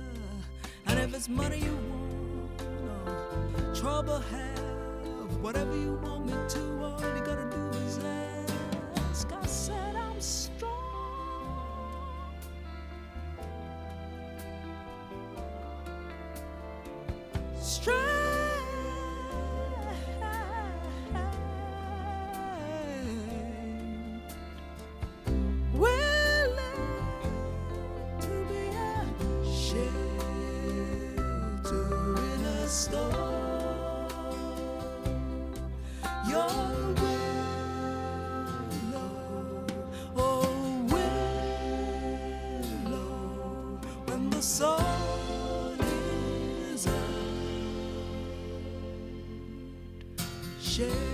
[0.86, 6.15] and if it's money you want, or trouble have, whatever you want
[44.56, 45.76] soul
[46.72, 46.94] is out.
[50.62, 51.05] Share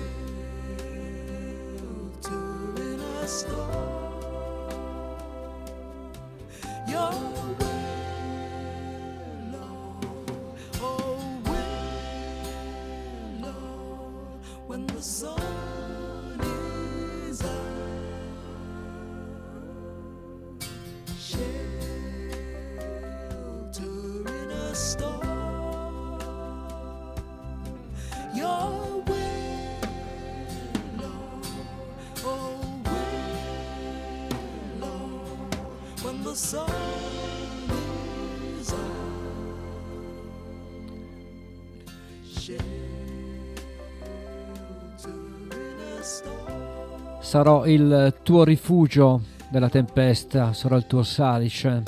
[47.32, 51.82] Sarò il tuo rifugio della tempesta, sarò il tuo salice.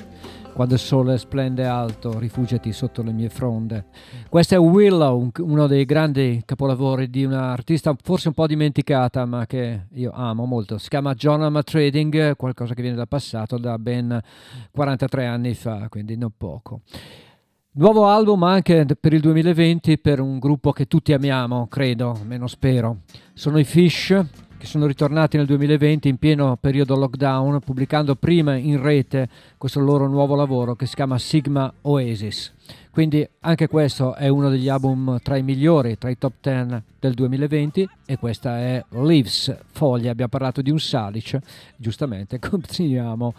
[0.54, 3.84] Quando il sole splende alto, rifugiati sotto le mie fronde.
[4.30, 9.44] Questo è Willow, un- uno dei grandi capolavori di un'artista forse un po' dimenticata, ma
[9.44, 10.78] che io amo molto.
[10.78, 14.18] Si chiama John Trading, qualcosa che viene dal passato, da ben
[14.70, 16.80] 43 anni fa, quindi non poco.
[17.76, 22.98] Nuovo album anche per il 2020 per un gruppo che tutti amiamo, credo, almeno spero.
[23.32, 24.24] Sono i Fish,
[24.64, 30.08] che sono ritornati nel 2020 in pieno periodo lockdown, pubblicando prima in rete questo loro
[30.08, 32.50] nuovo lavoro che si chiama Sigma Oasis.
[32.90, 37.12] Quindi anche questo è uno degli album tra i migliori, tra i top 10 del
[37.12, 41.42] 2020 e questa è Leaves, foglie, abbiamo parlato di un salice,
[41.76, 43.34] giustamente continuiamo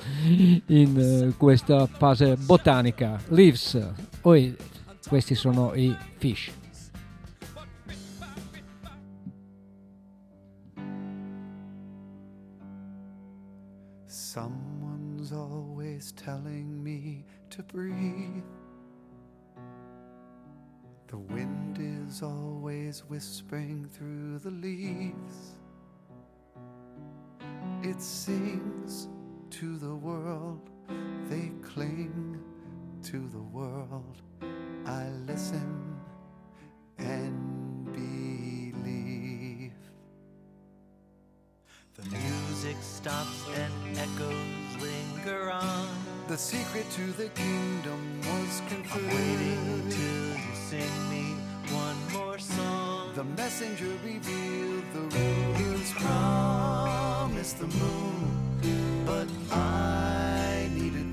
[0.68, 3.20] in eh, questa fase botanica.
[3.30, 3.82] Leaves,
[4.22, 4.56] Oasis,
[5.08, 6.65] questi sono i Fish.
[14.36, 18.44] Someone's always telling me to breathe.
[21.08, 25.56] The wind is always whispering through the leaves.
[27.82, 29.08] It sings
[29.52, 30.70] to the world,
[31.30, 32.38] they cling
[33.04, 34.22] to the world.
[34.86, 35.96] I listen
[36.98, 37.65] and
[41.98, 45.88] The music stops and echoes linger on.
[46.28, 48.62] The secret to the kingdom was
[48.94, 51.36] I'm waiting till you sing me
[51.74, 53.14] one more song.
[53.16, 61.12] The messenger revealed the rulers promised the moon, but I need a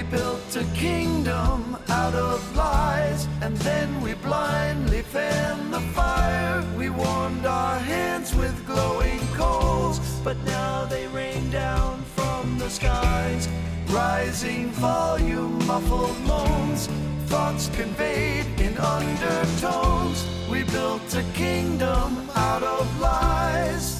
[0.00, 6.64] We built a kingdom out of lies, and then we blindly fanned the fire.
[6.74, 13.46] We warmed our hands with glowing coals, but now they rain down from the skies.
[13.90, 16.86] Rising volume, muffled moans,
[17.26, 20.26] thoughts conveyed in undertones.
[20.50, 23.99] We built a kingdom out of lies.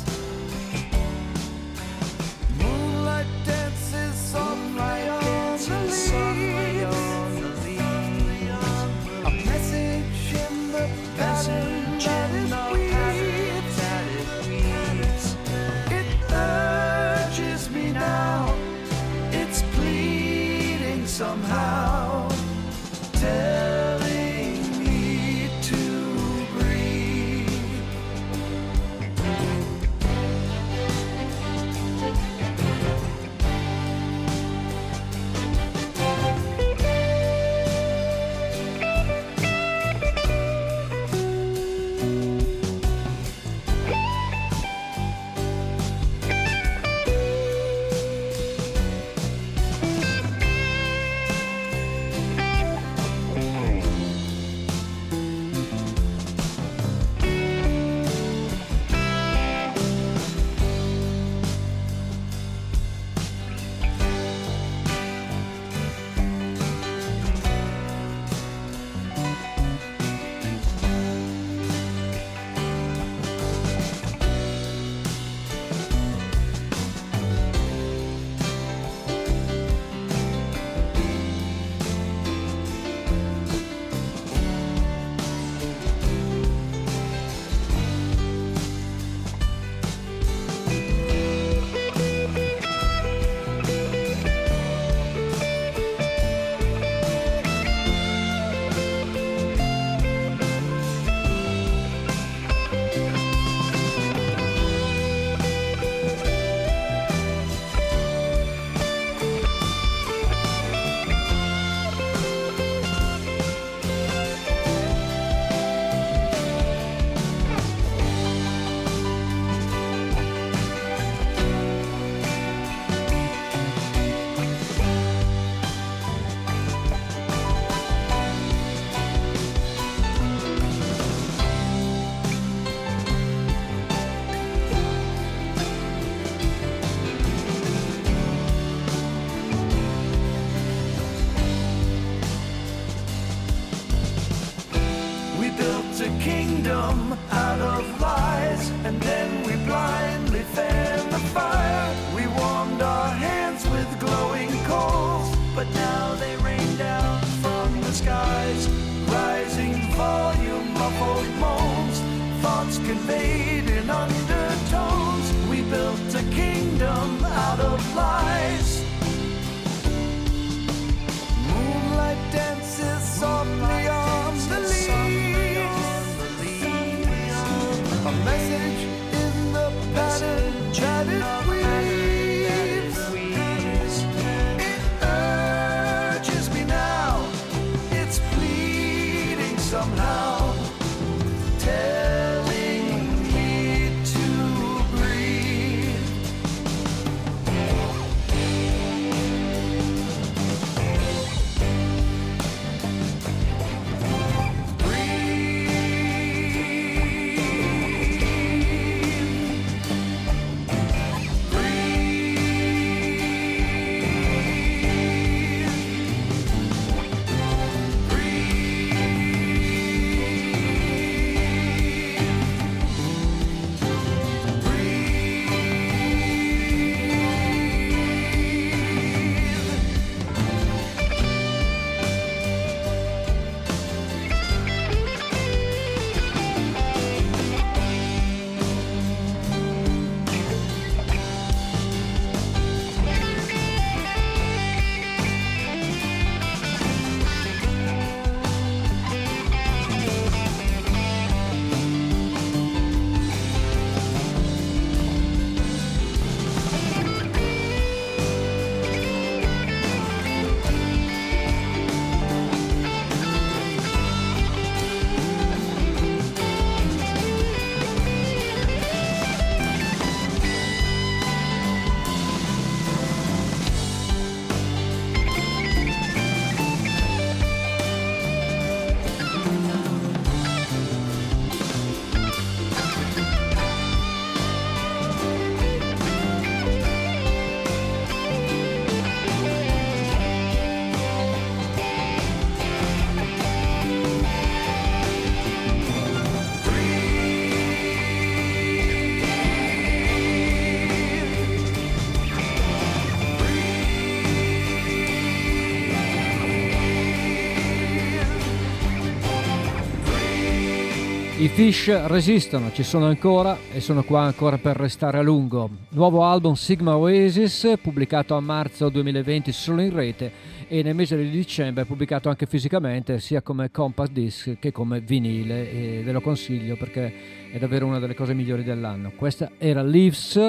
[311.61, 315.69] Fish resistono, ci sono ancora e sono qua ancora per restare a lungo.
[315.91, 320.33] Nuovo album Sigma Oasis, pubblicato a marzo 2020 solo in rete
[320.73, 325.69] e nel mese di dicembre pubblicato anche fisicamente sia come compact disc che come vinile
[325.69, 329.11] e ve lo consiglio perché è davvero una delle cose migliori dell'anno.
[329.17, 330.41] Questa era Leaves,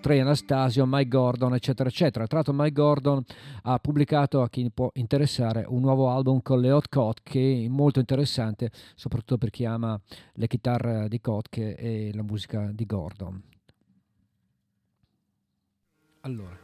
[0.00, 2.26] Trey Anastasio, Mike Gordon eccetera eccetera.
[2.26, 3.22] Tra l'altro Mike Gordon
[3.62, 7.68] ha pubblicato a chi può interessare un nuovo album con le Hot Cot che è
[7.68, 9.96] molto interessante soprattutto per chi ama
[10.32, 13.40] le chitarre di Kotke e la musica di Gordon.
[16.22, 16.58] Allora,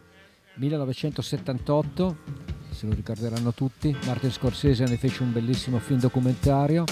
[0.56, 6.84] 1978, se lo ricorderanno tutti, Martin Scorsese ne fece un bellissimo film documentario,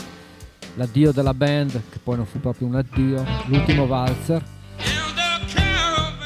[0.76, 4.43] l'addio della band, che poi non fu proprio un addio, l'ultimo valzer.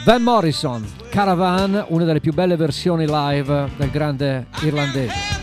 [0.04, 5.37] Van Morrison, Caravan, una delle più belle versioni live del grande irlandese.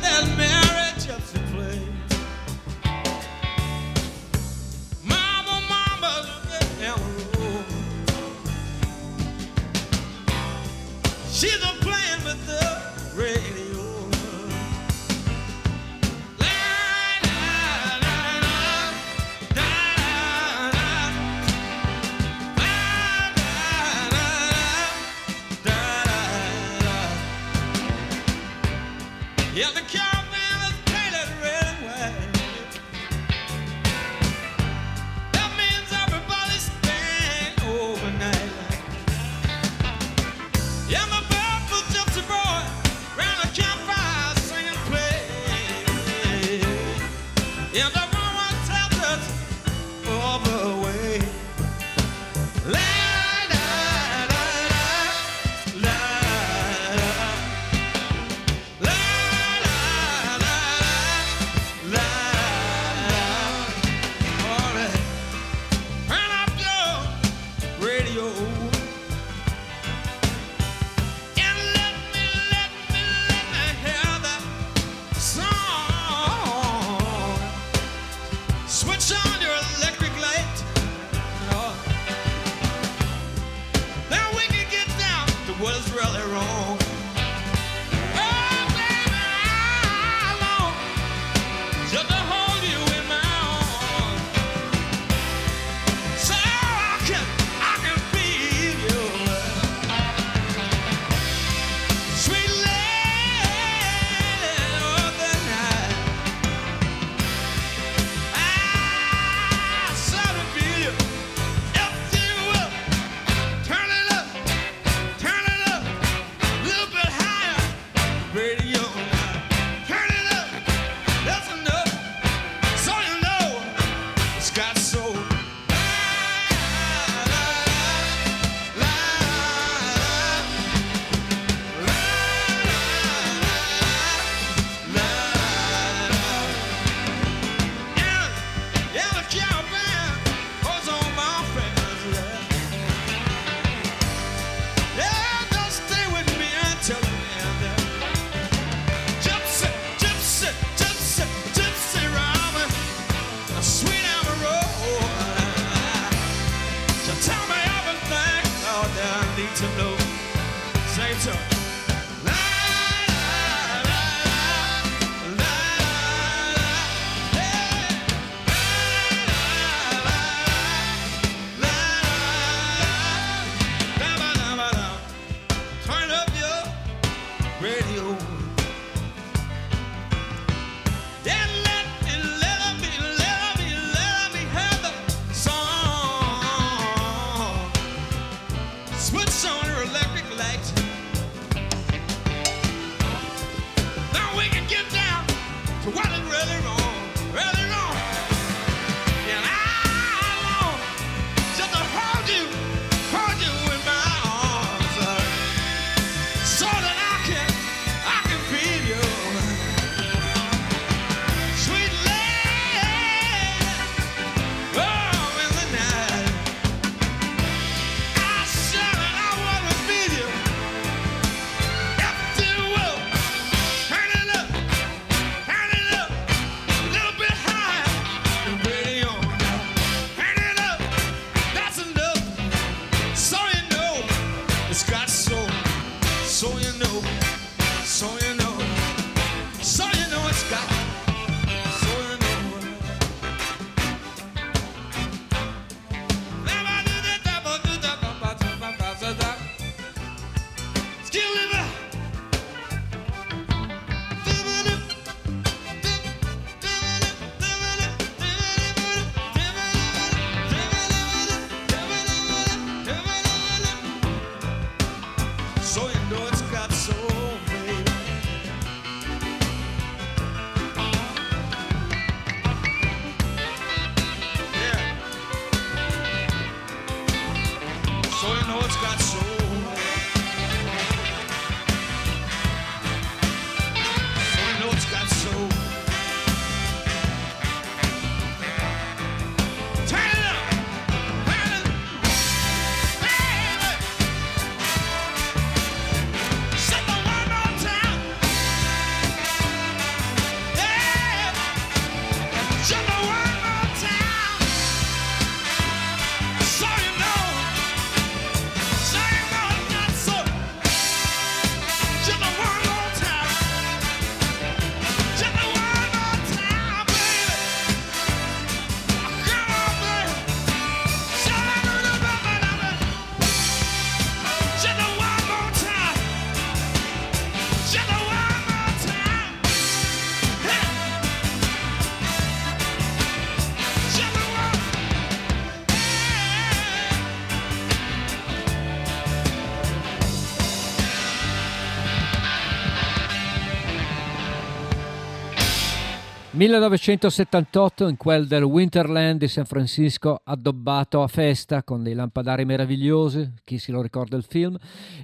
[346.46, 353.32] 1978 in quel del Winterland di San Francisco addobbato a festa con dei lampadari meravigliosi,
[353.44, 354.56] chi si lo ricorda il film,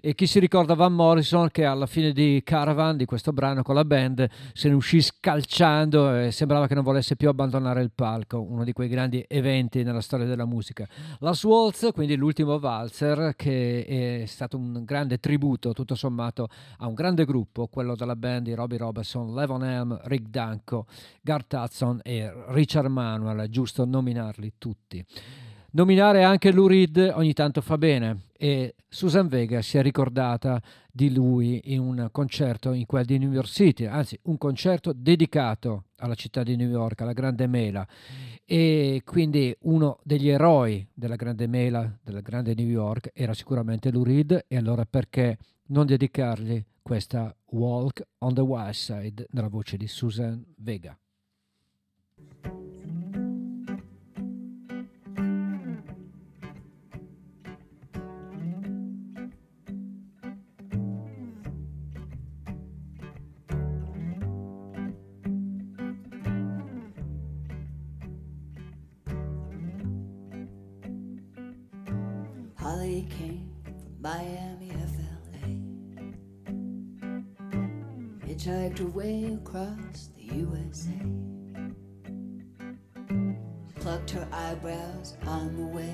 [0.01, 3.73] e chi si ricorda Van Morrison che alla fine di Caravan, di questo brano con
[3.73, 8.39] la band, se ne uscì scalciando e sembrava che non volesse più abbandonare il palco,
[8.39, 10.87] uno di quei grandi eventi nella storia della musica.
[11.21, 16.93] La Waltz, quindi l'ultimo valzer, che è stato un grande tributo tutto sommato a un
[16.93, 20.85] grande gruppo, quello della band di Robbie Robertson, Levon Helm, Rick Danko,
[21.31, 25.01] Garth Hudson e Richard Manuel, giusto nominarli tutti.
[25.71, 31.13] Nominare anche Lou Reed ogni tanto fa bene e Susan Vega si è ricordata di
[31.13, 36.15] lui in un concerto in quel di New York City, anzi un concerto dedicato alla
[36.15, 37.87] città di New York, alla Grande Mela
[38.43, 44.03] e quindi uno degli eroi della Grande Mela, della Grande New York era sicuramente Lou
[44.03, 45.37] Reed e allora perché
[45.67, 51.00] non dedicargli questa Walk on the Wild Side nella voce di Susan Vega.
[74.01, 75.47] Miami, FLA.
[78.25, 81.05] Hitchhiked her way across the USA.
[83.75, 85.93] Plucked her eyebrows on the way,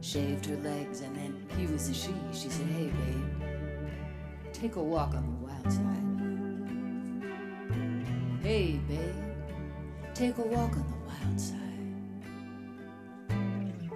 [0.00, 2.12] shaved her legs, and then he was a she.
[2.32, 3.22] She said, Hey, babe,
[4.52, 6.02] take a walk on the wild side.
[8.42, 9.14] Hey, babe,
[10.12, 11.60] take a walk on the wild side.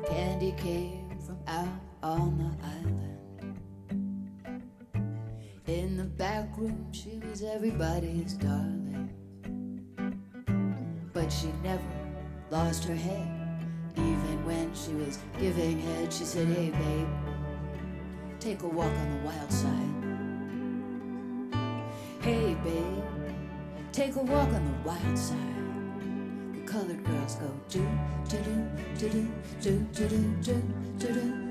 [0.07, 1.67] Candy came from out
[2.05, 3.08] on the island.
[6.19, 9.09] Back room, she was everybody's darling.
[11.13, 11.83] But she never
[12.51, 13.65] lost her head.
[13.97, 17.09] Even when she was giving head, she said, Hey, babe,
[18.41, 19.95] take a walk on the wild side.
[22.21, 23.05] Hey, babe,
[23.93, 25.39] take a walk on the wild side.
[26.53, 27.89] The colored girls go do
[28.29, 28.39] do
[28.99, 29.29] do do
[29.61, 30.09] do do do
[30.43, 30.63] do
[30.99, 31.48] do do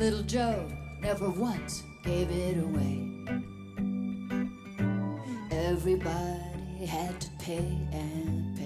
[0.00, 0.70] Little Joe
[1.00, 3.06] never once gave it away.
[5.50, 8.59] Everybody had to pay and pay.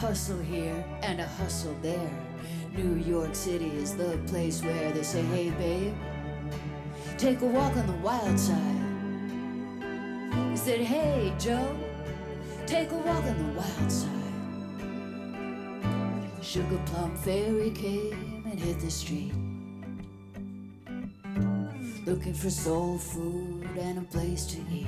[0.00, 2.10] Hustle here and a hustle there.
[2.74, 5.94] New York City is the place where they say, hey babe,
[7.18, 8.56] take a walk on the wild side.
[10.50, 11.76] He said, hey Joe,
[12.64, 14.08] take a walk on the wild side.
[16.42, 19.34] Sugar Plum Fairy came and hit the street.
[22.06, 24.86] Looking for soul food and a place to eat.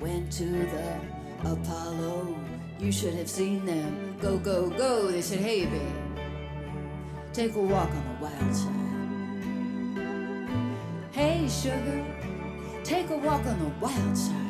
[0.00, 2.36] Went to the Apollo,
[2.78, 4.16] you should have seen them.
[4.20, 5.10] Go, go, go.
[5.10, 5.80] They said, hey, babe,
[7.32, 8.76] take a walk on the wild side.
[11.12, 12.04] Hey, sugar,
[12.84, 14.49] take a walk on the wild side.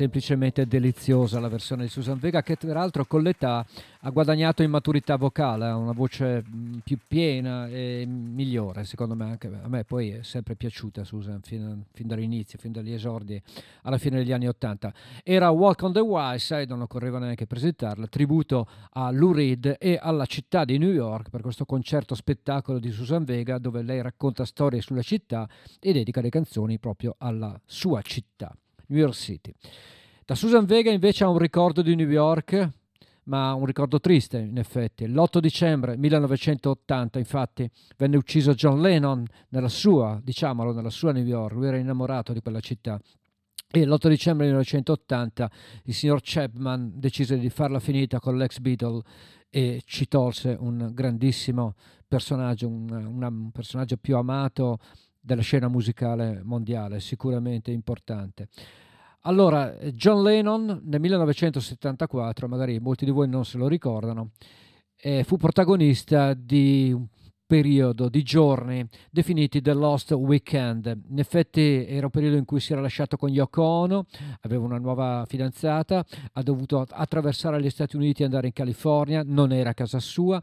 [0.00, 3.66] semplicemente deliziosa la versione di Susan Vega che peraltro con l'età
[4.00, 9.24] ha guadagnato in maturità vocale, ha una voce mh, più piena e migliore secondo me
[9.24, 13.38] anche a me poi è sempre piaciuta Susan fin, fin dall'inizio, fin dagli esordi
[13.82, 14.90] alla fine degli anni Ottanta.
[15.22, 19.98] Era Walk on the Wild Side, non occorreva neanche presentarla, tributo a Lou Reed e
[20.00, 24.46] alla città di New York per questo concerto spettacolo di Susan Vega dove lei racconta
[24.46, 25.46] storie sulla città
[25.78, 28.56] e dedica le canzoni proprio alla sua città.
[28.90, 29.52] New York City.
[30.24, 32.68] Da Susan Vega invece ha un ricordo di New York,
[33.24, 35.06] ma un ricordo triste in effetti.
[35.06, 41.54] L'8 dicembre 1980 infatti venne ucciso John Lennon nella sua, diciamolo, nella sua New York,
[41.54, 43.00] lui era innamorato di quella città.
[43.72, 45.50] E l'8 dicembre 1980
[45.84, 49.02] il signor Chapman decise di farla finita con l'ex Beatle
[49.48, 51.74] e ci tolse un grandissimo
[52.06, 54.78] personaggio, un, un personaggio più amato
[55.20, 58.48] della scena musicale mondiale, sicuramente importante.
[59.24, 64.30] Allora, John Lennon nel 1974, magari molti di voi non se lo ricordano,
[64.96, 67.06] eh, fu protagonista di un
[67.50, 71.00] periodo di giorni definiti The Lost Weekend.
[71.08, 74.06] In effetti era un periodo in cui si era lasciato con Yoko Ono,
[74.42, 79.52] aveva una nuova fidanzata, ha dovuto attraversare gli Stati Uniti e andare in California, non
[79.52, 80.40] era a casa sua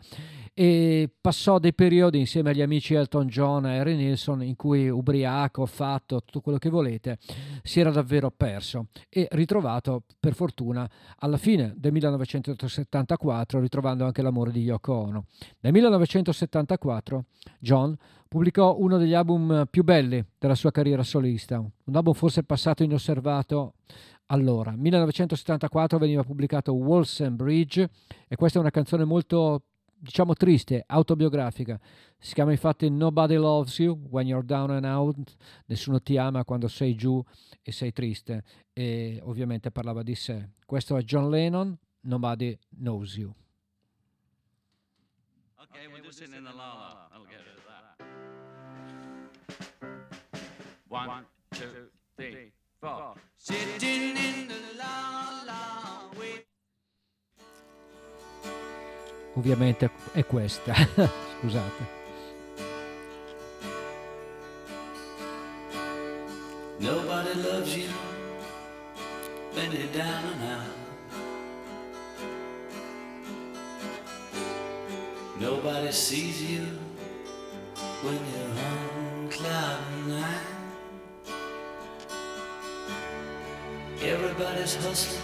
[0.60, 5.68] e passò dei periodi insieme agli amici Elton John e Harry Nilsson in cui ubriaco,
[5.68, 7.20] fatto, tutto quello che volete,
[7.62, 14.50] si era davvero perso e ritrovato per fortuna alla fine del 1974 ritrovando anche l'amore
[14.52, 15.26] di Yoko Ono.
[15.60, 17.26] Nel 1974
[17.60, 17.96] John
[18.28, 23.76] pubblicò uno degli album più belli della sua carriera solista, un album forse passato inosservato
[24.26, 24.74] allora.
[24.76, 27.88] 1974 veniva pubblicato Walls and Bridge
[28.28, 29.62] e questa è una canzone molto
[30.00, 31.80] diciamo triste, autobiografica.
[32.18, 36.68] Si chiama infatti Nobody Loves You When You're Down and Out, nessuno ti ama quando
[36.68, 37.24] sei giù
[37.62, 38.44] e sei triste.
[38.74, 40.50] E ovviamente parlava di sé.
[40.66, 43.34] Questo è John Lennon, Nobody Knows You.
[45.60, 47.98] Okay, we'll do it in the la I'll get rid of that.
[50.88, 53.16] One, two, three, four.
[53.36, 56.10] Sitting in the la
[59.38, 60.74] ovviamente è questa,
[61.40, 61.96] scusate.
[66.80, 67.90] Nobody loves you
[69.54, 70.76] when you're down and out.
[75.40, 76.66] Nobody sees you
[78.04, 80.56] when you're on cloud nine.
[84.02, 85.22] Everybody's hustling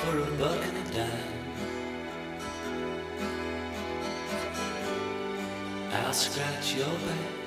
[0.00, 1.37] for a buck and a dime.
[6.04, 7.37] I'll scratch your back.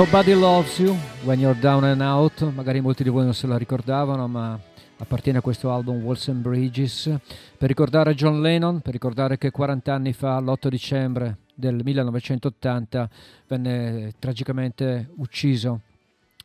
[0.00, 3.58] Nobody Loves You, When You're Down and Out, magari molti di voi non se la
[3.58, 4.58] ricordavano, ma
[4.96, 7.14] appartiene a questo album Walls and Bridges,
[7.58, 13.10] per ricordare John Lennon, per ricordare che 40 anni fa, l'8 dicembre del 1980,
[13.46, 15.80] venne tragicamente ucciso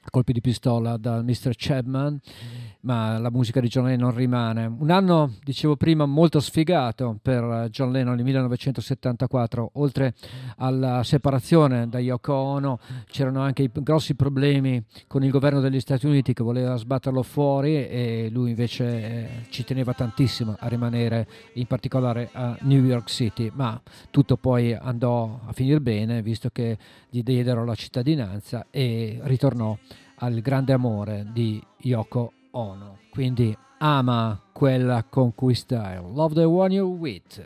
[0.01, 1.53] a colpi di pistola da Mr.
[1.55, 2.11] Chapman.
[2.11, 4.65] Mm ma la musica di John Lennon rimane.
[4.65, 9.71] Un anno, dicevo prima, molto sfigato per John Lennon, il 1974.
[9.73, 10.13] Oltre
[10.57, 16.05] alla separazione da Yoko Ono, c'erano anche i grossi problemi con il governo degli Stati
[16.05, 21.65] Uniti che voleva sbatterlo fuori e lui invece eh, ci teneva tantissimo a rimanere, in
[21.65, 23.51] particolare a New York City.
[23.53, 23.81] Ma
[24.11, 26.77] tutto poi andò a finire bene, visto che
[27.09, 29.75] gli diedero la cittadinanza e ritornò
[30.19, 32.99] al grande amore di Yoko Ono.
[33.11, 35.97] Quindi ama quella con cui stai.
[36.01, 37.43] Love the one you're with.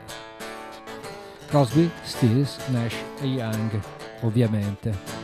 [1.47, 3.81] Crosby, Stills, Nash e Young,
[4.21, 5.17] ovviamente.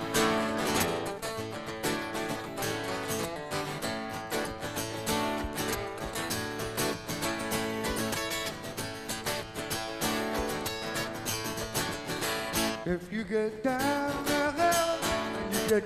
[12.88, 14.14] If you get down
[15.52, 15.84] you get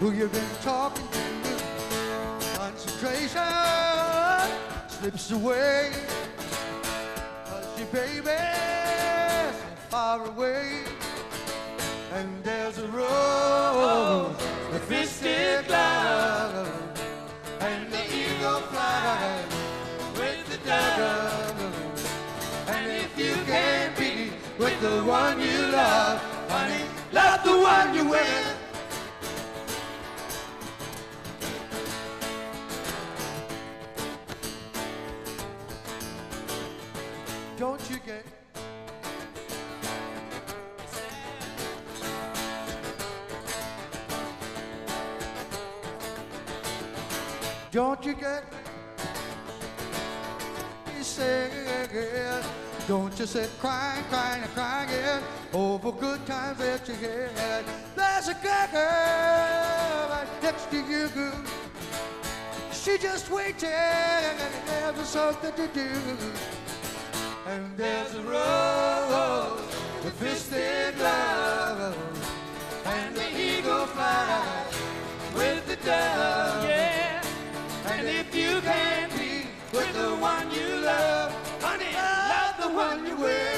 [0.00, 1.18] who you've been talking to,
[2.56, 3.42] concentration
[4.86, 5.90] slips away.
[7.46, 9.56] Cause your baby's
[9.88, 10.84] far away.
[12.14, 14.36] And there's a rose,
[14.72, 16.70] a fisted glove,
[17.60, 19.44] and the eagle flies
[20.14, 21.60] with the dove.
[22.68, 28.08] And if you can't be with the one you love, honey, love the one you
[28.08, 28.67] with.
[37.58, 38.24] Don't you get
[47.72, 48.44] Don't you get
[50.96, 51.50] you say
[52.86, 55.22] Don't you sit crying, crying, and crying again?
[55.52, 57.64] over good times that you had.
[57.96, 61.42] There's a good girl right next to you, girl.
[62.70, 66.57] She just waiting and there's something to do.
[67.48, 69.62] And there's a rose,
[70.02, 71.96] the fisted love,
[72.84, 74.74] and the eagle flies
[75.34, 76.64] with the dove.
[76.64, 77.22] Yeah.
[77.86, 83.16] And if you can't be with the one you love, honey, love the one you
[83.16, 83.57] with.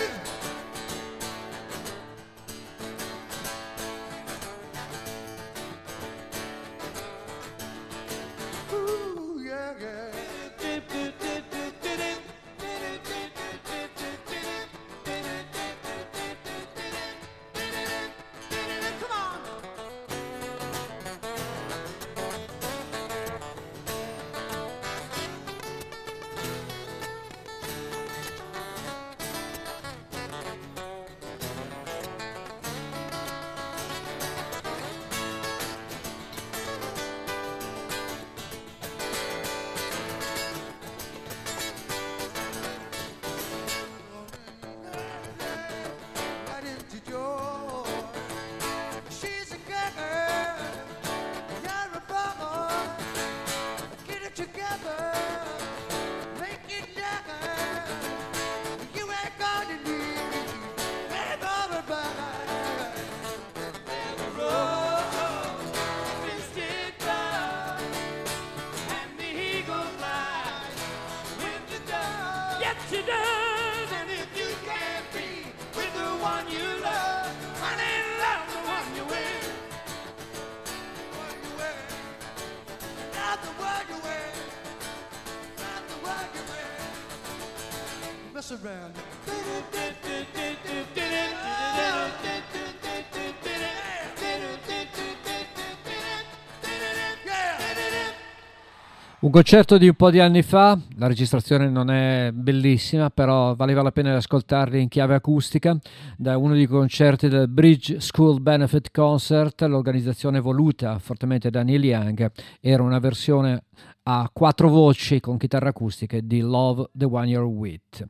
[99.30, 103.80] Un concerto di un po' di anni fa, la registrazione non è bellissima, però valeva
[103.80, 105.78] la pena ascoltarli in chiave acustica,
[106.16, 112.32] da uno dei concerti del Bridge School Benefit Concert, l'organizzazione voluta fortemente da Neil Young,
[112.60, 113.66] era una versione
[114.02, 118.08] a quattro voci con chitarre acustiche di Love the One You're With.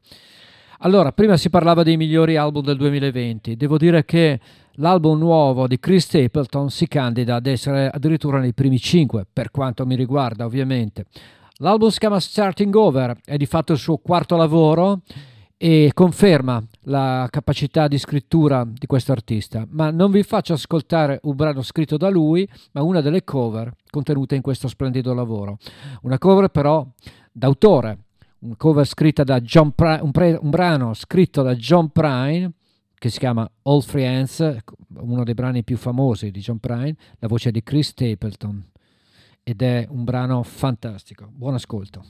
[0.79, 4.41] Allora, prima si parlava dei migliori album del 2020, devo dire che
[4.81, 9.87] l'album nuovo di Chris Stapleton si candida ad essere addirittura nei primi cinque, per quanto
[9.87, 11.07] mi riguarda ovviamente.
[11.59, 15.03] L'album si chiama Starting Over, è di fatto il suo quarto lavoro
[15.59, 21.37] e conferma la capacità di scrittura di questo artista, ma non vi faccio ascoltare un
[21.37, 25.59] brano scritto da lui, ma una delle cover contenute in questo splendido lavoro.
[26.03, 26.87] Una cover però
[27.31, 27.99] d'autore,
[28.39, 32.53] una cover scritta da John Pri- un, pre- un brano scritto da John Prine
[33.01, 34.59] che si chiama All Friends,
[34.99, 38.63] uno dei brani più famosi di John Prine, la voce di Chris Stapleton
[39.43, 41.27] ed è un brano fantastico.
[41.33, 42.05] Buon ascolto.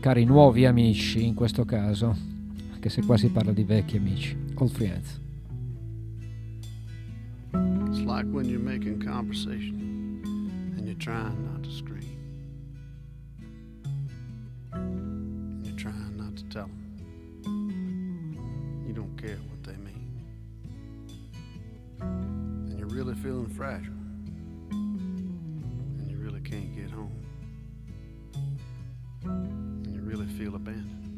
[0.00, 2.16] Cari nuovi amici in questo caso,
[2.72, 4.36] anche se qua si parla di vecchi amici.
[4.56, 5.20] All Friends.
[7.86, 12.18] It's like when you're making conversation and you're trying not to scream.
[22.90, 23.92] Really feeling fragile.
[24.72, 27.24] And you really can't get home.
[29.22, 31.09] And you really feel abandoned.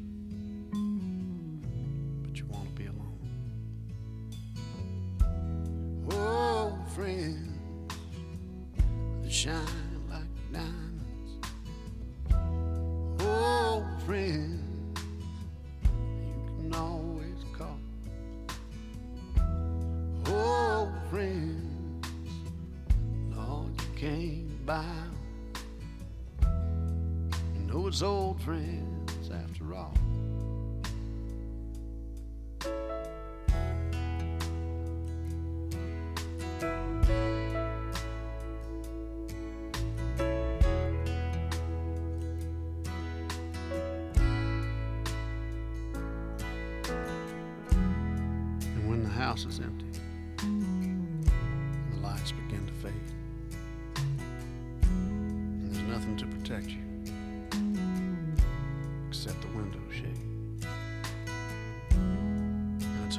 [28.03, 29.95] Old friends after all.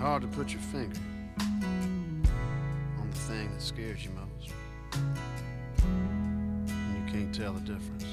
[0.04, 1.00] Hard to put your finger
[1.40, 4.52] on the thing that scares you most.
[5.82, 8.13] And you can't tell the difference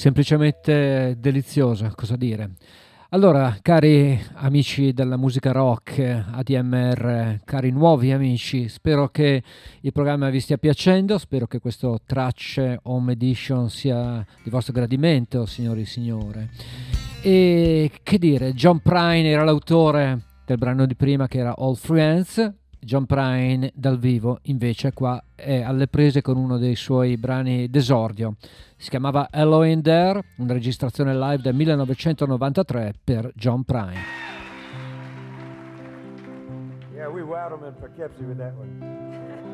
[0.00, 2.52] semplicemente deliziosa, cosa dire.
[3.10, 9.42] Allora, cari amici della musica rock, ADMR, cari nuovi amici, spero che
[9.82, 15.44] il programma vi stia piacendo, spero che questo Tracce Home Edition sia di vostro gradimento,
[15.44, 16.48] signori e signore.
[17.20, 22.59] E che dire, John Prine era l'autore del brano di prima che era All Friends,
[22.80, 28.36] John Prine dal vivo invece qua è alle prese con uno dei suoi brani d'esordio.
[28.76, 34.28] Si chiamava Hello in There, una registrazione live del 1993 per John Prine.
[36.94, 39.49] Yeah, we wowed them in Poughkeepsie with that one.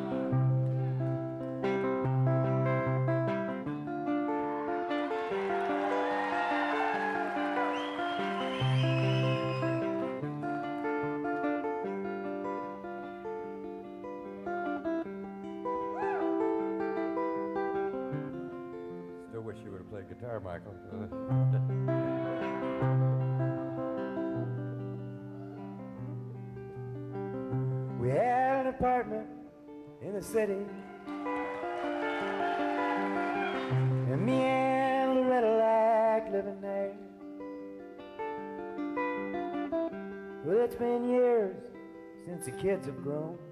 [43.06, 43.45] grow.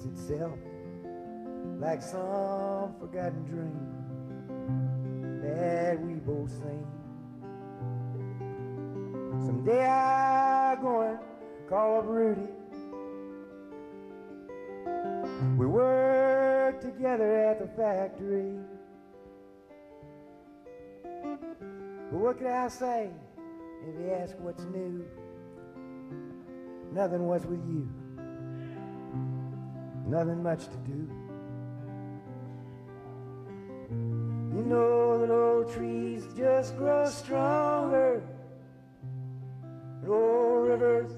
[0.00, 0.58] Repeats itself
[1.78, 3.86] like some forgotten dream
[5.42, 6.86] that we both seen.
[9.46, 11.22] Someday I'm going to
[11.68, 12.48] call up Rudy.
[15.56, 18.54] We work together at the factory.
[21.02, 23.10] But what can I say
[23.86, 25.04] if you ask what's new?
[26.92, 27.88] Nothing was with you.
[30.10, 31.08] Nothing much to do.
[33.90, 38.20] You know that old trees just grow stronger.
[40.02, 41.12] And old rivers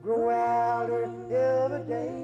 [0.00, 2.20] grow wilder every day.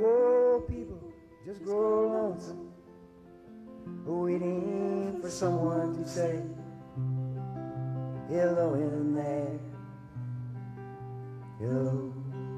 [0.00, 1.02] Oh, people
[1.44, 2.70] just grow lonesome,
[4.06, 6.40] waiting for someone to say
[8.28, 9.51] hello in there
[11.62, 12.51] you.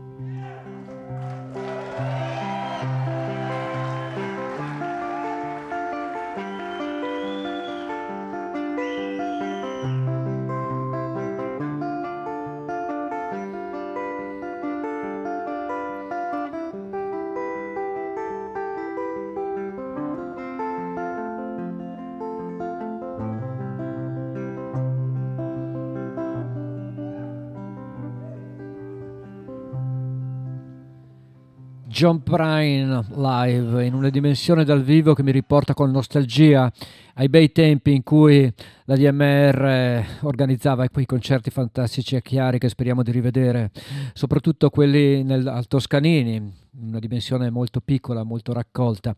[32.05, 36.71] John Prine live in una dimensione dal vivo che mi riporta con nostalgia
[37.15, 38.53] ai bei tempi in cui
[38.87, 43.71] la DMR eh, organizzava quei concerti fantastici e chiari che speriamo di rivedere,
[44.13, 49.15] soprattutto quelli nel, al Toscanini, una dimensione molto piccola, molto raccolta.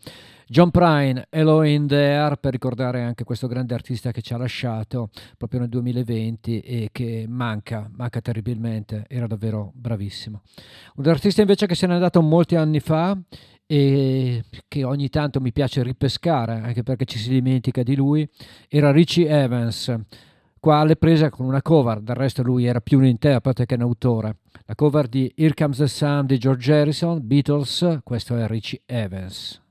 [0.46, 5.10] John Prine, Hello in the per ricordare anche questo grande artista che ci ha lasciato
[5.36, 10.42] proprio nel 2020 e che manca, manca terribilmente, era davvero bravissimo.
[10.96, 13.18] Un artista invece che se n'è andato molti anni fa
[13.66, 18.28] e che ogni tanto mi piace ripescare, anche perché ci si dimentica di lui,
[18.68, 19.94] era Richie Evans.
[20.58, 23.82] Qua alle prese con una cover, del resto lui era più un interprete che un
[23.82, 24.38] autore.
[24.64, 29.65] La cover di Here Comes the Sun di George Harrison, Beatles, questo è Richie Evans.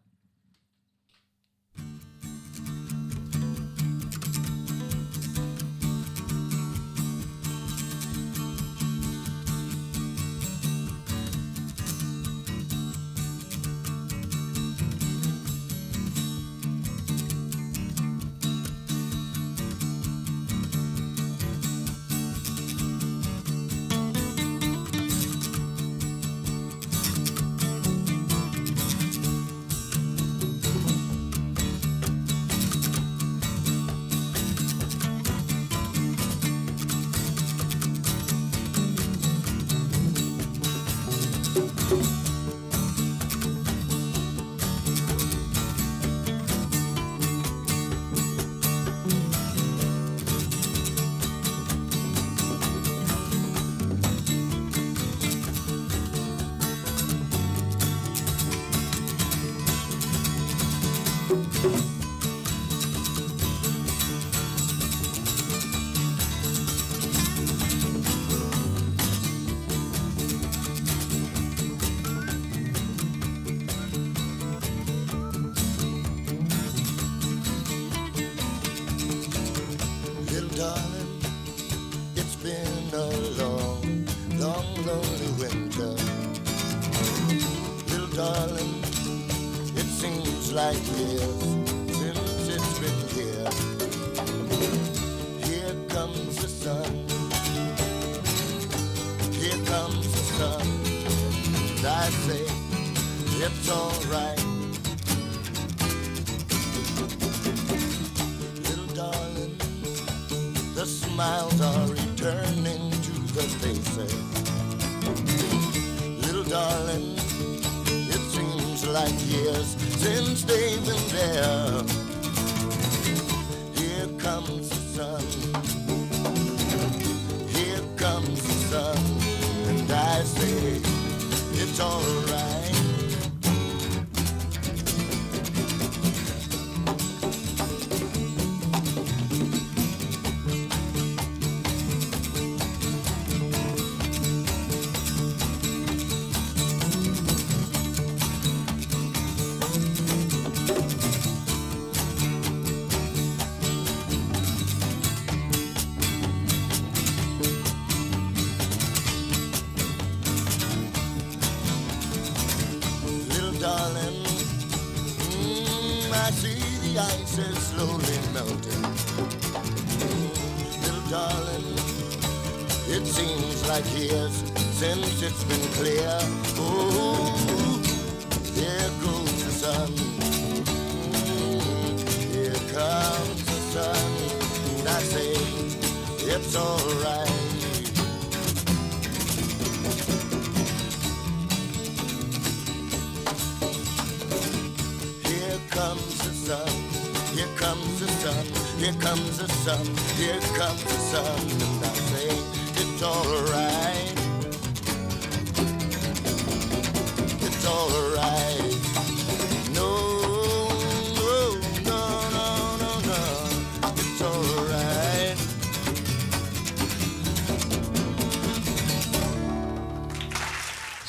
[173.76, 174.32] Like years
[174.72, 176.45] since it's been clear.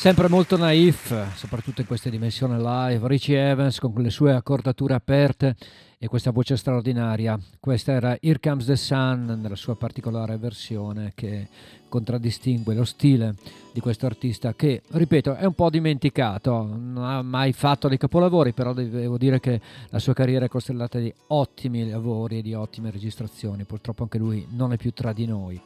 [0.07, 5.57] Sempre molto naif, soprattutto in queste dimensioni live, Richie Evans con le sue accordature aperte
[5.99, 7.37] e questa voce straordinaria.
[7.59, 11.49] Questa era Here Comes the Sun nella sua particolare versione che
[11.89, 13.35] contraddistingue lo stile
[13.73, 18.53] di questo artista che, ripeto, è un po' dimenticato, non ha mai fatto dei capolavori,
[18.53, 22.93] però devo dire che la sua carriera è costellata di ottimi lavori e di ottime
[22.93, 23.65] registrazioni.
[23.65, 25.61] Purtroppo anche lui non è più tra di noi.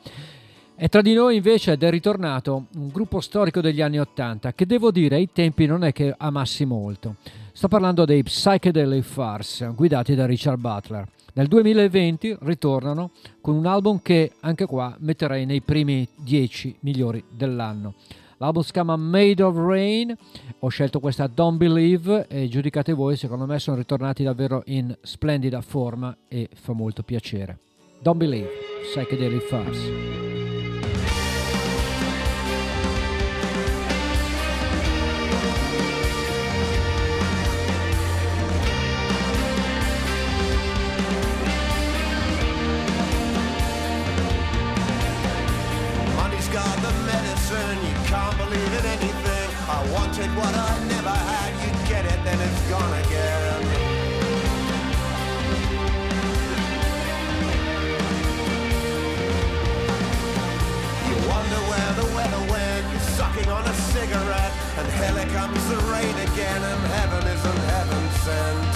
[0.83, 4.65] E tra di noi invece ed è ritornato un gruppo storico degli anni Ottanta che
[4.65, 7.17] devo dire ai tempi non è che amassi molto.
[7.53, 11.07] Sto parlando dei Psychedelic Farce guidati da Richard Butler.
[11.35, 13.11] Nel 2020 ritornano
[13.43, 17.93] con un album che anche qua metterei nei primi 10 migliori dell'anno.
[18.39, 20.17] L'album si chiama Made of Rain,
[20.61, 25.61] ho scelto questa Don't Believe e giudicate voi, secondo me sono ritornati davvero in splendida
[25.61, 27.59] forma e fa molto piacere.
[28.01, 28.49] Don't Believe,
[28.91, 30.40] Psychedelic Farce.
[48.51, 49.49] Believe in anything.
[49.69, 53.63] I wanted what I never had, you get it, then it's gone again.
[61.07, 65.79] You wonder where the weather went, you're sucking on a cigarette, and here comes the
[65.93, 68.70] rain again, and heaven isn't heaven sent.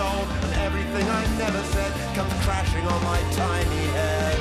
[0.00, 4.36] soul, and everything I never said comes crashing on my tiny head.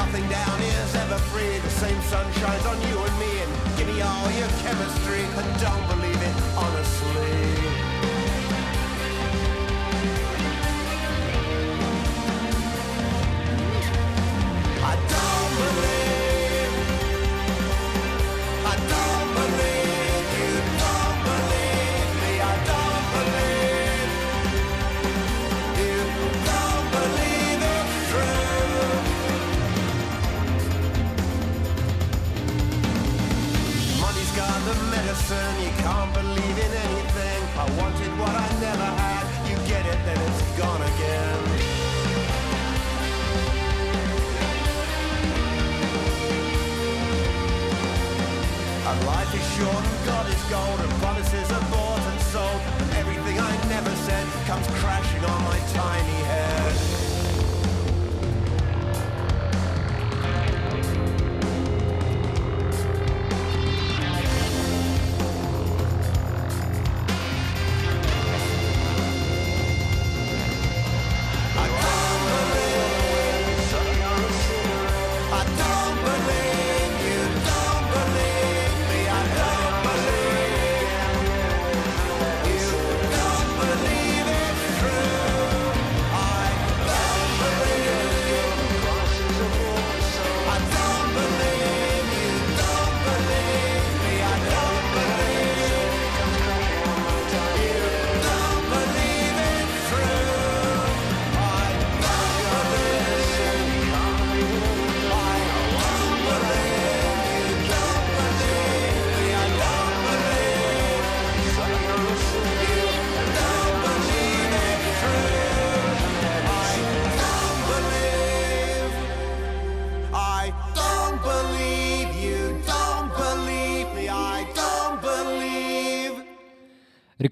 [0.00, 1.54] Nothing down here's ever free.
[1.68, 3.32] The same sun shines on you and me.
[3.44, 5.22] And give me all your chemistry.
[5.38, 7.71] And don't believe it, honestly.
[35.32, 35.64] Medicine.
[35.64, 37.40] You can't believe in anything.
[37.58, 39.24] I wanted what I never had.
[39.48, 41.38] You get it, then it's gone again.
[48.88, 52.90] And life is short and God is gold and promises are bought and sold and
[53.00, 56.21] everything I never said comes crashing on my tiny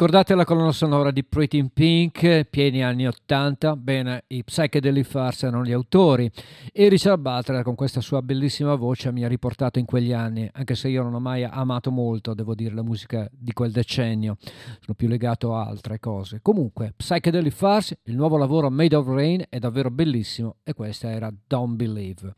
[0.00, 3.76] Ricordate la colonna sonora di Pretty in Pink, pieni anni 80?
[3.76, 6.30] Bene, i Psychedelic Fars erano gli autori
[6.72, 10.74] e Richard Butler con questa sua bellissima voce mi ha riportato in quegli anni, anche
[10.74, 14.96] se io non ho mai amato molto, devo dire, la musica di quel decennio, sono
[14.96, 16.38] più legato a altre cose.
[16.40, 21.30] Comunque, Psychedelic Fars, il nuovo lavoro Made of Rain è davvero bellissimo e questa era
[21.46, 22.36] Don't Believe.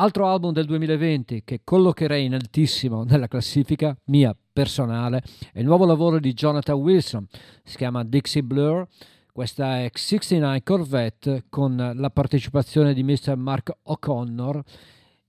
[0.00, 5.22] Altro album del 2020 che collocherei in altissimo nella classifica mia personale
[5.52, 7.26] è il nuovo lavoro di Jonathan Wilson,
[7.62, 8.88] si chiama Dixie Blur.
[9.30, 13.36] Questa è X69 Corvette con la partecipazione di Mr.
[13.36, 14.62] Mark O'Connor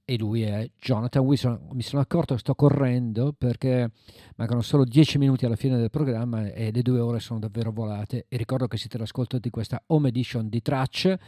[0.05, 1.67] e lui è Jonathan Wilson.
[1.73, 3.91] Mi sono accorto che sto correndo perché
[4.37, 8.25] mancano solo 10 minuti alla fine del programma e le due ore sono davvero volate.
[8.29, 11.19] E ricordo che siete all'ascolto di questa home edition di tracce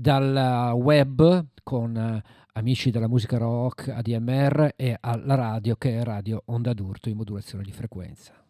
[0.00, 2.22] dal web con eh,
[2.52, 7.64] amici della musica rock ADMR e alla radio che è Radio Onda d'Urto in modulazione
[7.64, 8.47] di frequenza.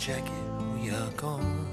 [0.00, 0.32] Jacket,
[0.74, 1.68] we are gone.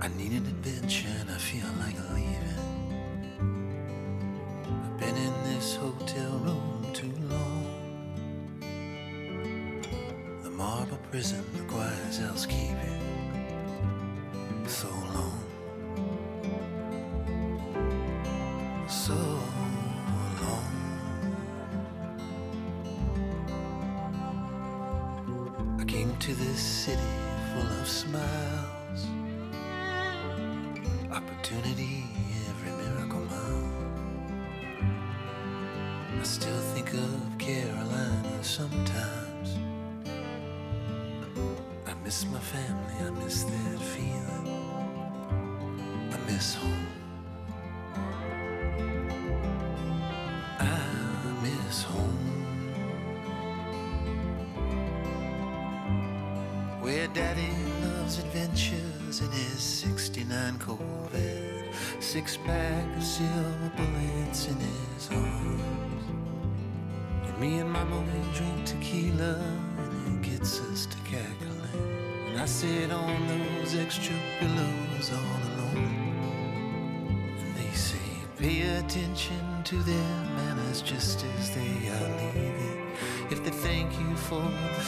[0.00, 2.60] I need an adventure and I feel like leaving.
[4.66, 7.66] I've been in this hotel room too long.
[10.42, 13.09] The marble prison requires housekeeping.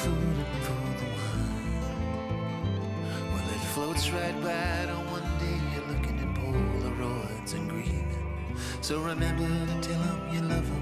[0.02, 1.92] Food and for the wine,
[3.32, 8.08] well, it floats right by to one day you're looking at Polaroids and grieving.
[8.80, 10.81] So remember to tell them you love them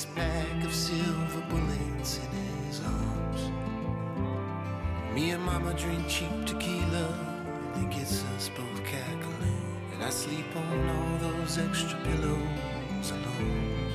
[0.00, 3.50] Six pack of silver bullets in his arms.
[5.14, 7.06] Me and Mama drink cheap tequila,
[7.74, 9.60] and it gets us both cackling.
[9.92, 13.92] And I sleep on all those extra pillows alone.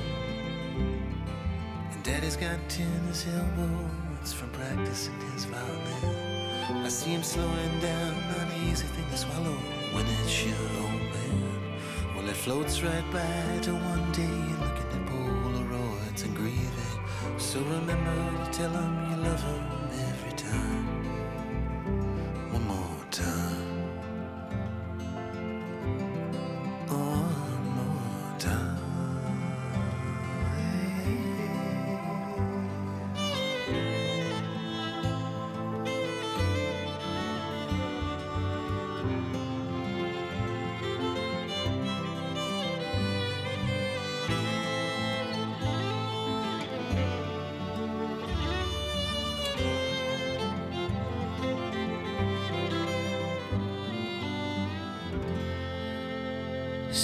[1.90, 6.84] And Daddy's got tennis elbows from practicing his violin.
[6.84, 9.58] I see him slowing down, not an easy thing to swallow
[9.92, 11.46] when it's your old man.
[12.14, 14.55] Well, it floats right by to one day
[18.56, 19.05] Tell him.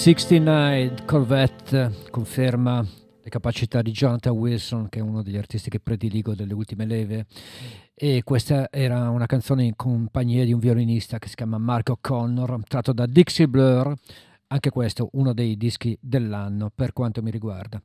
[0.03, 6.35] 69 Corvette conferma le capacità di Jonathan Wilson, che è uno degli artisti che prediligo
[6.35, 7.25] delle ultime leve.
[7.93, 12.63] E questa era una canzone in compagnia di un violinista che si chiama Marco Connor,
[12.67, 13.93] tratto da Dixie Blur,
[14.47, 17.81] anche questo uno dei dischi dell'anno per quanto mi riguarda.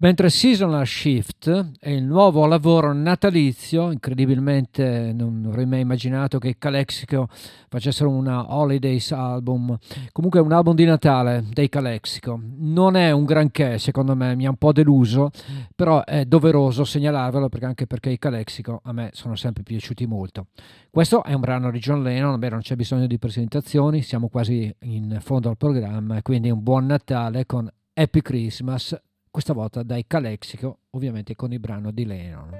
[0.00, 7.26] Mentre Seasonal Shift è il nuovo lavoro natalizio, incredibilmente non avrei mai immaginato che Calexico
[7.68, 9.76] facessero una Holidays album,
[10.12, 12.40] comunque è un album di Natale dei Calexico.
[12.58, 15.30] Non è un granché, secondo me, mi ha un po' deluso,
[15.74, 20.46] però è doveroso segnalarvelo perché anche perché i Calexico a me sono sempre piaciuti molto.
[20.90, 24.72] Questo è un brano di John Lennon, beh, non c'è bisogno di presentazioni, siamo quasi
[24.82, 28.96] in fondo al programma, quindi un buon Natale con Happy Christmas
[29.30, 32.50] questa volta dai Calexico, ovviamente con il brano di Lennon.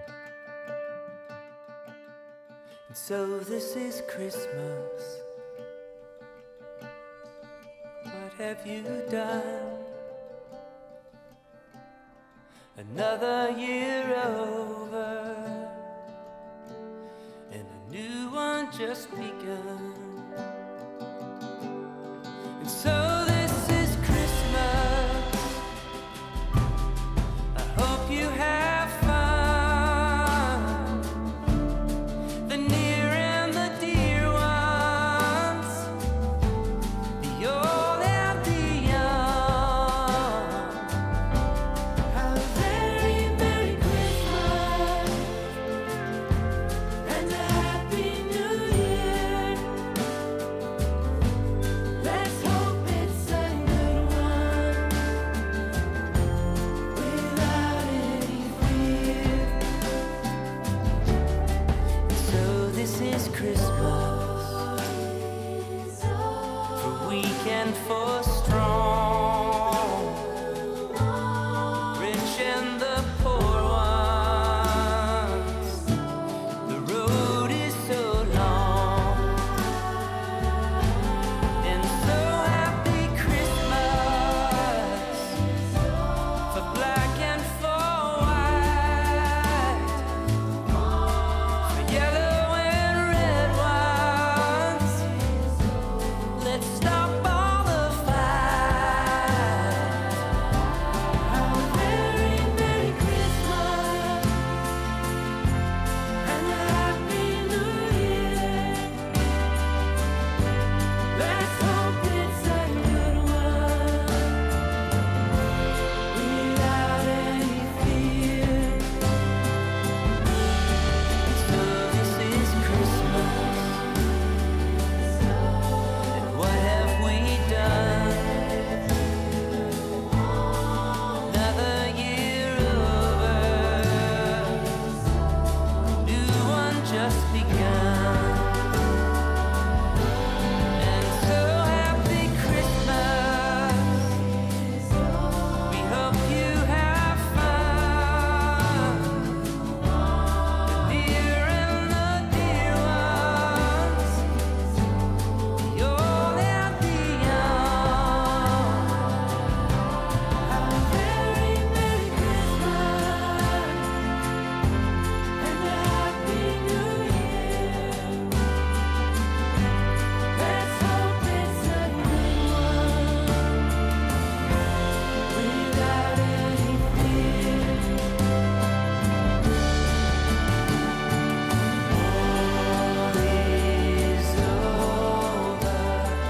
[2.92, 5.22] So this is Christmas.
[8.04, 9.86] What have you done?
[12.76, 15.36] Another year over,
[17.50, 19.94] and a new one just begun.
[22.60, 23.17] And so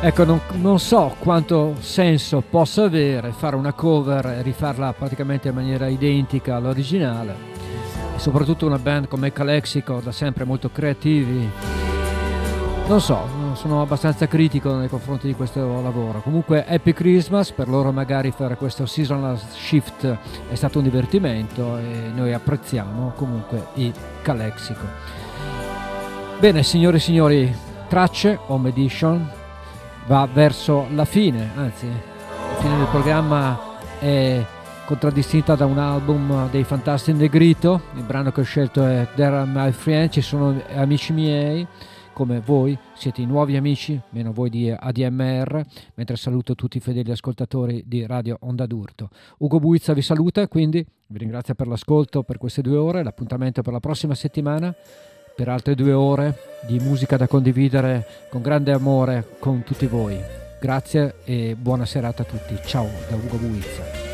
[0.01, 5.55] Ecco, non, non so quanto senso possa avere fare una cover e rifarla praticamente in
[5.55, 7.35] maniera identica all'originale.
[8.15, 11.51] Soprattutto una band come Calexico, da sempre molto creativi.
[12.87, 16.21] Non so, sono abbastanza critico nei confronti di questo lavoro.
[16.21, 20.17] Comunque Happy Christmas, per loro magari fare questo seasonal shift
[20.49, 23.93] è stato un divertimento e noi apprezziamo comunque i
[24.23, 24.87] Calexico.
[26.39, 27.57] Bene, signore e signori,
[27.89, 29.29] tracce, home edition,
[30.09, 34.43] va verso la fine, anzi, la fine del programma è
[34.87, 39.47] contraddistinta da un album dei Fantastic Negrito, il brano che ho scelto è There Are
[39.47, 41.67] My Friends, ci sono amici miei,
[42.15, 45.63] come voi, siete i nuovi amici, meno voi di ADMR,
[45.97, 49.11] mentre saluto tutti i fedeli ascoltatori di Radio Onda d'Urto.
[49.41, 53.75] Ugo Buizza vi saluta, quindi vi ringrazio per l'ascolto per queste due ore, l'appuntamento per
[53.75, 54.75] la prossima settimana
[55.39, 56.35] per altre due ore
[56.67, 60.21] di musica da condividere con grande amore con tutti voi.
[60.59, 62.59] Grazie e buona serata a tutti.
[62.65, 64.08] Ciao da Ugo Buizza.